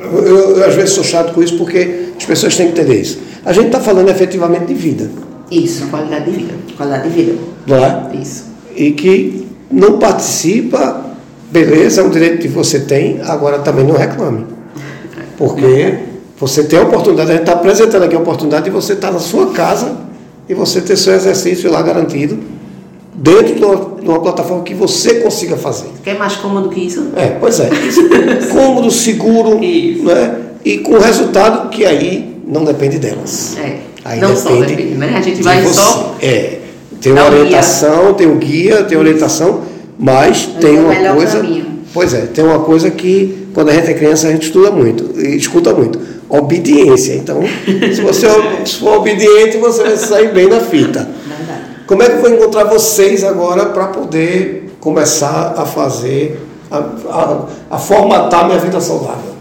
eu, 0.00 0.56
eu, 0.56 0.64
às 0.64 0.74
vezes 0.74 0.90
sou 0.90 1.04
chato 1.04 1.32
com 1.32 1.42
isso 1.42 1.56
porque 1.56 2.08
as 2.16 2.24
pessoas 2.24 2.56
têm 2.56 2.66
que 2.70 2.80
entender 2.80 3.00
isso. 3.00 3.18
A 3.44 3.52
gente 3.52 3.66
está 3.66 3.80
falando 3.80 4.08
efetivamente 4.08 4.66
de 4.66 4.74
vida. 4.74 5.10
Isso, 5.50 5.86
qualidade 5.88 6.30
de 6.30 6.30
vida. 6.38 6.54
Qualidade 6.76 7.08
de 7.08 7.14
vida. 7.14 7.38
Não 7.66 7.76
é? 7.84 8.10
Isso. 8.20 8.44
E 8.74 8.92
que 8.92 9.46
não 9.70 9.98
participa, 9.98 11.04
beleza, 11.50 12.00
é 12.00 12.04
um 12.04 12.10
direito 12.10 12.38
que 12.38 12.48
você 12.48 12.80
tem, 12.80 13.20
agora 13.22 13.58
também 13.58 13.84
não 13.84 13.94
reclame. 13.94 14.46
Porque 15.36 16.11
você 16.42 16.64
tem 16.64 16.76
a 16.76 16.82
oportunidade, 16.82 17.30
a 17.30 17.34
gente 17.34 17.42
está 17.42 17.52
apresentando 17.52 18.02
aqui 18.02 18.16
a 18.16 18.18
oportunidade 18.18 18.64
de 18.64 18.70
você 18.70 18.94
estar 18.94 19.06
tá 19.06 19.12
na 19.14 19.20
sua 19.20 19.52
casa 19.52 19.96
e 20.48 20.54
você 20.54 20.80
ter 20.80 20.96
seu 20.96 21.14
exercício 21.14 21.70
lá 21.70 21.80
garantido 21.80 22.36
dentro 23.14 23.54
de 23.54 23.64
uma, 23.64 23.76
de 23.76 24.08
uma 24.08 24.18
plataforma 24.18 24.64
que 24.64 24.74
você 24.74 25.20
consiga 25.20 25.56
fazer. 25.56 25.86
Quer 26.02 26.18
mais 26.18 26.34
cômodo 26.34 26.68
que 26.68 26.80
isso? 26.80 27.10
É, 27.14 27.28
pois 27.38 27.60
é. 27.60 27.70
cômodo, 28.50 28.90
seguro, 28.90 29.62
isso. 29.62 30.02
Né? 30.02 30.40
e 30.64 30.78
com 30.78 30.98
resultado 30.98 31.68
que 31.68 31.84
aí 31.84 32.36
não 32.44 32.64
depende 32.64 32.98
delas. 32.98 33.56
É. 33.58 33.76
Aí 34.04 34.20
não 34.20 34.34
depende, 34.34 34.42
só 34.42 34.60
depende, 34.66 34.94
né? 34.96 35.14
A 35.16 35.20
gente 35.20 35.42
vai 35.44 35.62
você. 35.62 35.74
só. 35.74 36.16
É. 36.20 36.58
Tem 37.00 37.12
uma 37.12 37.24
orientação, 37.24 38.06
guia. 38.06 38.14
tem 38.14 38.26
um 38.26 38.38
guia, 38.38 38.82
tem 38.82 38.98
orientação, 38.98 39.60
mas, 39.96 40.48
mas 40.54 40.60
tem 40.60 40.76
uma 40.76 41.14
coisa. 41.14 41.36
Caminho. 41.36 41.66
Pois 41.94 42.12
é, 42.14 42.22
tem 42.22 42.42
uma 42.42 42.58
coisa 42.58 42.90
que 42.90 43.46
quando 43.54 43.68
a 43.68 43.74
gente 43.74 43.90
é 43.90 43.94
criança 43.94 44.26
a 44.26 44.32
gente 44.32 44.46
estuda 44.46 44.72
muito, 44.72 45.20
e 45.20 45.36
escuta 45.36 45.72
muito 45.72 46.11
obediência. 46.32 47.14
Então, 47.14 47.42
se 47.94 48.00
você 48.00 48.26
for 48.80 48.98
obediente, 48.98 49.58
você 49.58 49.82
vai 49.82 49.96
sair 49.96 50.32
bem 50.32 50.48
na 50.48 50.60
fita. 50.60 51.08
Como 51.86 52.02
é 52.02 52.08
que 52.08 52.16
eu 52.16 52.20
vou 52.22 52.30
encontrar 52.30 52.64
vocês 52.64 53.22
agora 53.22 53.66
para 53.66 53.88
poder 53.88 54.72
começar 54.80 55.54
a 55.56 55.66
fazer, 55.66 56.40
a, 56.70 56.78
a, 56.78 57.38
a, 57.72 57.78
formatar 57.78 58.46
minha 58.46 58.58
vida 58.58 58.80
saudável? 58.80 59.32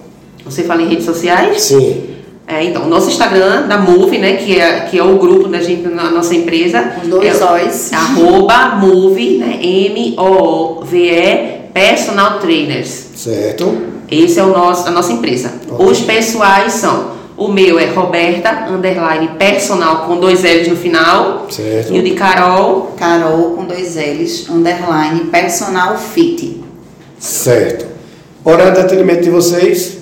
Você 0.44 0.64
fala 0.64 0.82
em 0.82 0.90
redes 0.90 1.06
sociais? 1.06 1.62
Sim. 1.62 2.10
É, 2.46 2.66
então, 2.66 2.90
nosso 2.90 3.08
Instagram 3.08 3.68
da 3.68 3.78
Move, 3.78 4.18
né, 4.18 4.34
que 4.34 4.60
é, 4.60 4.82
que 4.82 5.00
é 5.00 5.04
o 5.04 5.18
grupo 5.18 5.48
da 5.48 5.62
gente 5.62 5.88
na 5.88 6.10
nossa 6.10 6.36
empresa. 6.36 6.82
Com 6.82 7.08
dois 7.08 7.40
é, 7.40 7.46
O's. 7.46 7.94
Arroba 7.94 8.76
Move, 8.76 9.38
né, 9.38 9.60
M-O-V-E, 9.62 11.62
Personal 11.74 12.40
Trainers. 12.40 13.12
Certo. 13.16 13.91
Esse 14.12 14.40
é 14.40 14.44
o 14.44 14.48
nosso, 14.48 14.88
a 14.88 14.92
nossa 14.92 15.14
empresa. 15.14 15.54
Okay. 15.70 15.86
Os 15.86 16.02
pessoais 16.02 16.74
são 16.74 17.12
o 17.38 17.48
meu 17.48 17.80
é 17.80 17.86
Roberta, 17.86 18.68
underline 18.70 19.30
personal 19.40 20.06
com 20.06 20.20
dois 20.20 20.44
L's 20.44 20.68
no 20.68 20.76
final. 20.76 21.48
Certo. 21.50 21.92
E 21.92 22.00
o 22.00 22.04
de 22.04 22.12
Carol. 22.12 22.94
Carol 22.98 23.56
com 23.56 23.64
dois 23.66 23.96
L's, 23.96 24.48
underline 24.48 25.22
personal 25.32 25.98
fit. 25.98 26.62
Certo. 27.18 27.88
Horário 28.44 28.74
de 28.74 28.80
atendimento 28.82 29.24
de 29.24 29.30
vocês? 29.32 29.98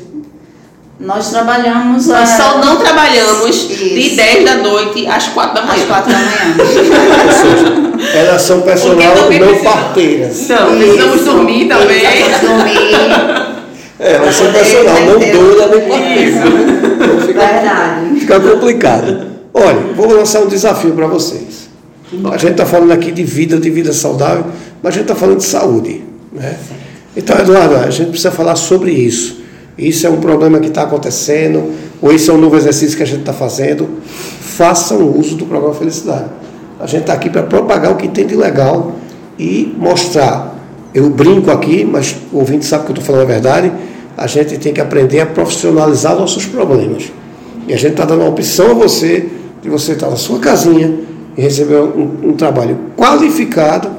Nós 1.00 1.30
trabalhamos. 1.30 2.08
Nós 2.08 2.30
a... 2.30 2.38
só 2.38 2.58
não 2.58 2.76
trabalhamos 2.76 3.56
Isso. 3.56 3.67
de 3.69 4.15
10 4.17 4.43
da 4.43 4.56
noite 4.56 5.08
às 5.08 5.28
4 5.30 5.54
da 5.54 5.62
manhã. 5.62 5.82
Às 5.82 5.88
4 5.88 6.12
da 6.12 6.17
manhã. 6.17 6.56
Ou 6.60 8.02
seja, 8.02 8.17
elas 8.17 8.41
são 8.41 8.62
personal 8.62 9.15
não 9.15 9.28
precisa... 9.28 9.63
parteiras. 9.63 10.50
Não, 10.50 10.78
precisamos 10.78 11.22
dormir 11.24 11.67
também. 11.69 12.00
Precisamos 12.02 12.41
dormir. 12.41 13.45
É, 14.00 14.32
são 14.32 14.52
personal, 14.52 14.96
não 15.02 15.20
dona 15.20 15.68
nem 15.68 15.90
parteira. 15.90 16.44
Então 16.96 17.22
fica, 17.22 17.40
Verdade. 17.40 18.20
Fica 18.20 18.40
complicado. 18.40 19.28
Olha, 19.54 19.94
vou 19.96 20.12
lançar 20.14 20.42
um 20.42 20.48
desafio 20.48 20.94
para 20.94 21.08
vocês. 21.08 21.70
A 22.32 22.38
gente 22.38 22.52
está 22.52 22.66
falando 22.66 22.92
aqui 22.92 23.12
de 23.12 23.24
vida, 23.24 23.58
de 23.58 23.70
vida 23.70 23.94
saudável, 23.94 24.46
mas 24.82 24.94
a 24.94 24.98
gente 24.98 25.04
está 25.04 25.16
falando 25.16 25.38
de 25.38 25.46
saúde. 25.46 26.04
Né? 26.32 26.58
Então, 27.16 27.38
Eduardo, 27.38 27.76
a 27.76 27.90
gente 27.90 28.10
precisa 28.10 28.32
falar 28.32 28.56
sobre 28.56 28.92
isso 28.92 29.40
isso 29.80 30.06
é 30.06 30.10
um 30.10 30.20
problema 30.20 30.60
que 30.60 30.68
está 30.68 30.84
acontecendo, 30.84 31.72
ou 32.02 32.12
isso 32.12 32.30
é 32.30 32.34
um 32.34 32.38
novo 32.38 32.58
exercício 32.58 32.98
que 32.98 33.04
a 33.04 33.06
gente 33.06 33.22
está 33.22 33.32
fazendo, 33.32 33.88
façam 34.04 35.10
uso 35.18 35.36
do 35.36 35.46
programa 35.46 35.74
Felicidade. 35.74 36.26
A 36.78 36.86
gente 36.86 37.02
está 37.02 37.14
aqui 37.14 37.30
para 37.30 37.44
propagar 37.44 37.94
o 37.94 37.96
que 37.96 38.10
tem 38.10 38.28
de 38.28 38.36
legal 38.36 38.96
e 39.38 39.74
mostrar. 39.78 40.59
Eu 40.93 41.10
brinco 41.10 41.52
aqui, 41.52 41.86
mas 41.86 42.15
o 42.32 42.38
ouvinte 42.38 42.65
sabe 42.65 42.86
que 42.86 42.91
eu 42.91 42.93
estou 42.93 43.06
falando 43.06 43.23
a 43.30 43.34
verdade. 43.34 43.71
A 44.17 44.28
gente 44.28 44.58
tem 44.58 44.73
que 44.73 44.82
aprender 44.82 45.21
a 45.21 45.25
profissionalizar 45.25 46.15
nossos 46.15 46.45
problemas. 46.45 47.12
E 47.67 47.73
a 47.73 47.78
gente 47.78 47.91
está 47.91 48.06
dando 48.06 48.23
a 48.23 48.30
opção 48.30 48.71
a 48.71 48.73
você 48.73 49.30
de 49.62 49.69
você 49.69 49.93
estar 49.93 50.10
na 50.10 50.15
sua 50.15 50.39
casinha 50.39 50.99
e 51.38 51.41
receber 51.41 51.75
um, 51.75 52.30
um 52.30 52.34
trabalho 52.34 52.78
qualificado 52.97 53.89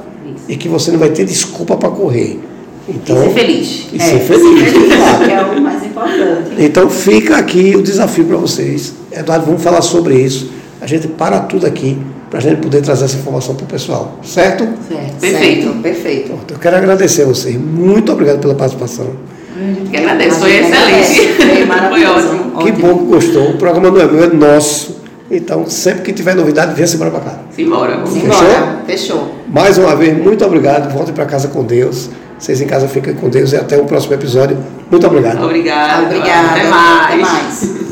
e 0.47 0.55
que 0.55 0.67
você 0.67 0.91
não 0.91 0.99
vai 0.99 1.09
ter 1.09 1.25
desculpa 1.25 1.77
para 1.77 1.89
correr. 1.89 2.39
Então, 2.87 3.15
e 3.15 3.27
ser 3.27 3.33
feliz. 3.33 3.87
E 3.93 3.97
é, 3.97 3.99
ser 3.99 4.19
feliz. 4.19 4.59
Ser 4.59 4.71
feliz 4.71 4.91
é 5.29 5.43
o 5.43 5.61
mais 5.61 5.85
importante. 5.85 6.51
Então 6.59 6.89
fica 6.89 7.37
aqui 7.37 7.75
o 7.75 7.81
desafio 7.81 8.25
para 8.25 8.37
vocês. 8.37 8.93
Eduardo, 9.11 9.45
vamos 9.45 9.63
falar 9.63 9.81
sobre 9.81 10.15
isso. 10.15 10.51
A 10.81 10.87
gente 10.87 11.07
para 11.07 11.39
tudo 11.39 11.65
aqui 11.65 11.97
para 12.31 12.39
a 12.39 12.41
gente 12.41 12.61
poder 12.61 12.81
trazer 12.81 13.03
essa 13.05 13.17
informação 13.17 13.55
para 13.55 13.65
o 13.65 13.67
pessoal. 13.67 14.17
Certo? 14.23 14.63
Certo. 14.87 15.19
Perfeito. 15.19 15.63
Certo. 15.63 15.81
Perfeito. 15.81 16.31
eu 16.49 16.59
quero 16.59 16.77
agradecer 16.77 17.23
a 17.23 17.25
vocês. 17.25 17.57
Muito 17.57 18.09
obrigado 18.09 18.39
pela 18.39 18.55
participação. 18.55 19.07
A 19.53 19.73
gente 19.73 19.89
que 19.89 19.97
agradece. 19.97 20.39
Foi 20.39 20.57
excelente. 20.57 21.33
Foi 21.33 21.65
maravilhoso. 21.65 22.27
Foi 22.29 22.37
ótimo. 22.37 22.63
Que 22.63 22.71
bom 22.71 22.97
que 22.99 23.05
gostou. 23.05 23.49
O 23.49 23.57
programa 23.57 23.91
não 23.91 24.01
é 24.01 24.07
meu, 24.07 24.23
é 24.23 24.27
nosso. 24.27 25.01
Então, 25.29 25.65
sempre 25.69 26.03
que 26.03 26.13
tiver 26.13 26.33
novidade, 26.33 26.73
venha 26.73 26.87
embora 26.93 27.11
para 27.11 27.19
cá. 27.19 27.39
Simbora. 27.51 28.05
Fechou? 28.05 28.85
Fechou. 28.85 29.35
Mais 29.49 29.77
uma 29.77 29.95
vez, 29.95 30.17
muito 30.17 30.43
obrigado. 30.45 30.91
Volte 30.93 31.11
para 31.11 31.25
casa 31.25 31.49
com 31.49 31.63
Deus. 31.63 32.09
Vocês 32.39 32.61
em 32.61 32.65
casa 32.65 32.87
fiquem 32.87 33.13
com 33.13 33.29
Deus 33.29 33.51
e 33.51 33.57
até 33.57 33.77
o 33.77 33.83
próximo 33.83 34.13
episódio. 34.13 34.57
Muito 34.89 35.05
obrigado. 35.05 35.43
Obrigado. 35.43 36.05
Obrigada. 36.05 36.49
Até 36.49 36.69
mais. 36.69 37.05
Até 37.05 37.17
mais. 37.17 37.90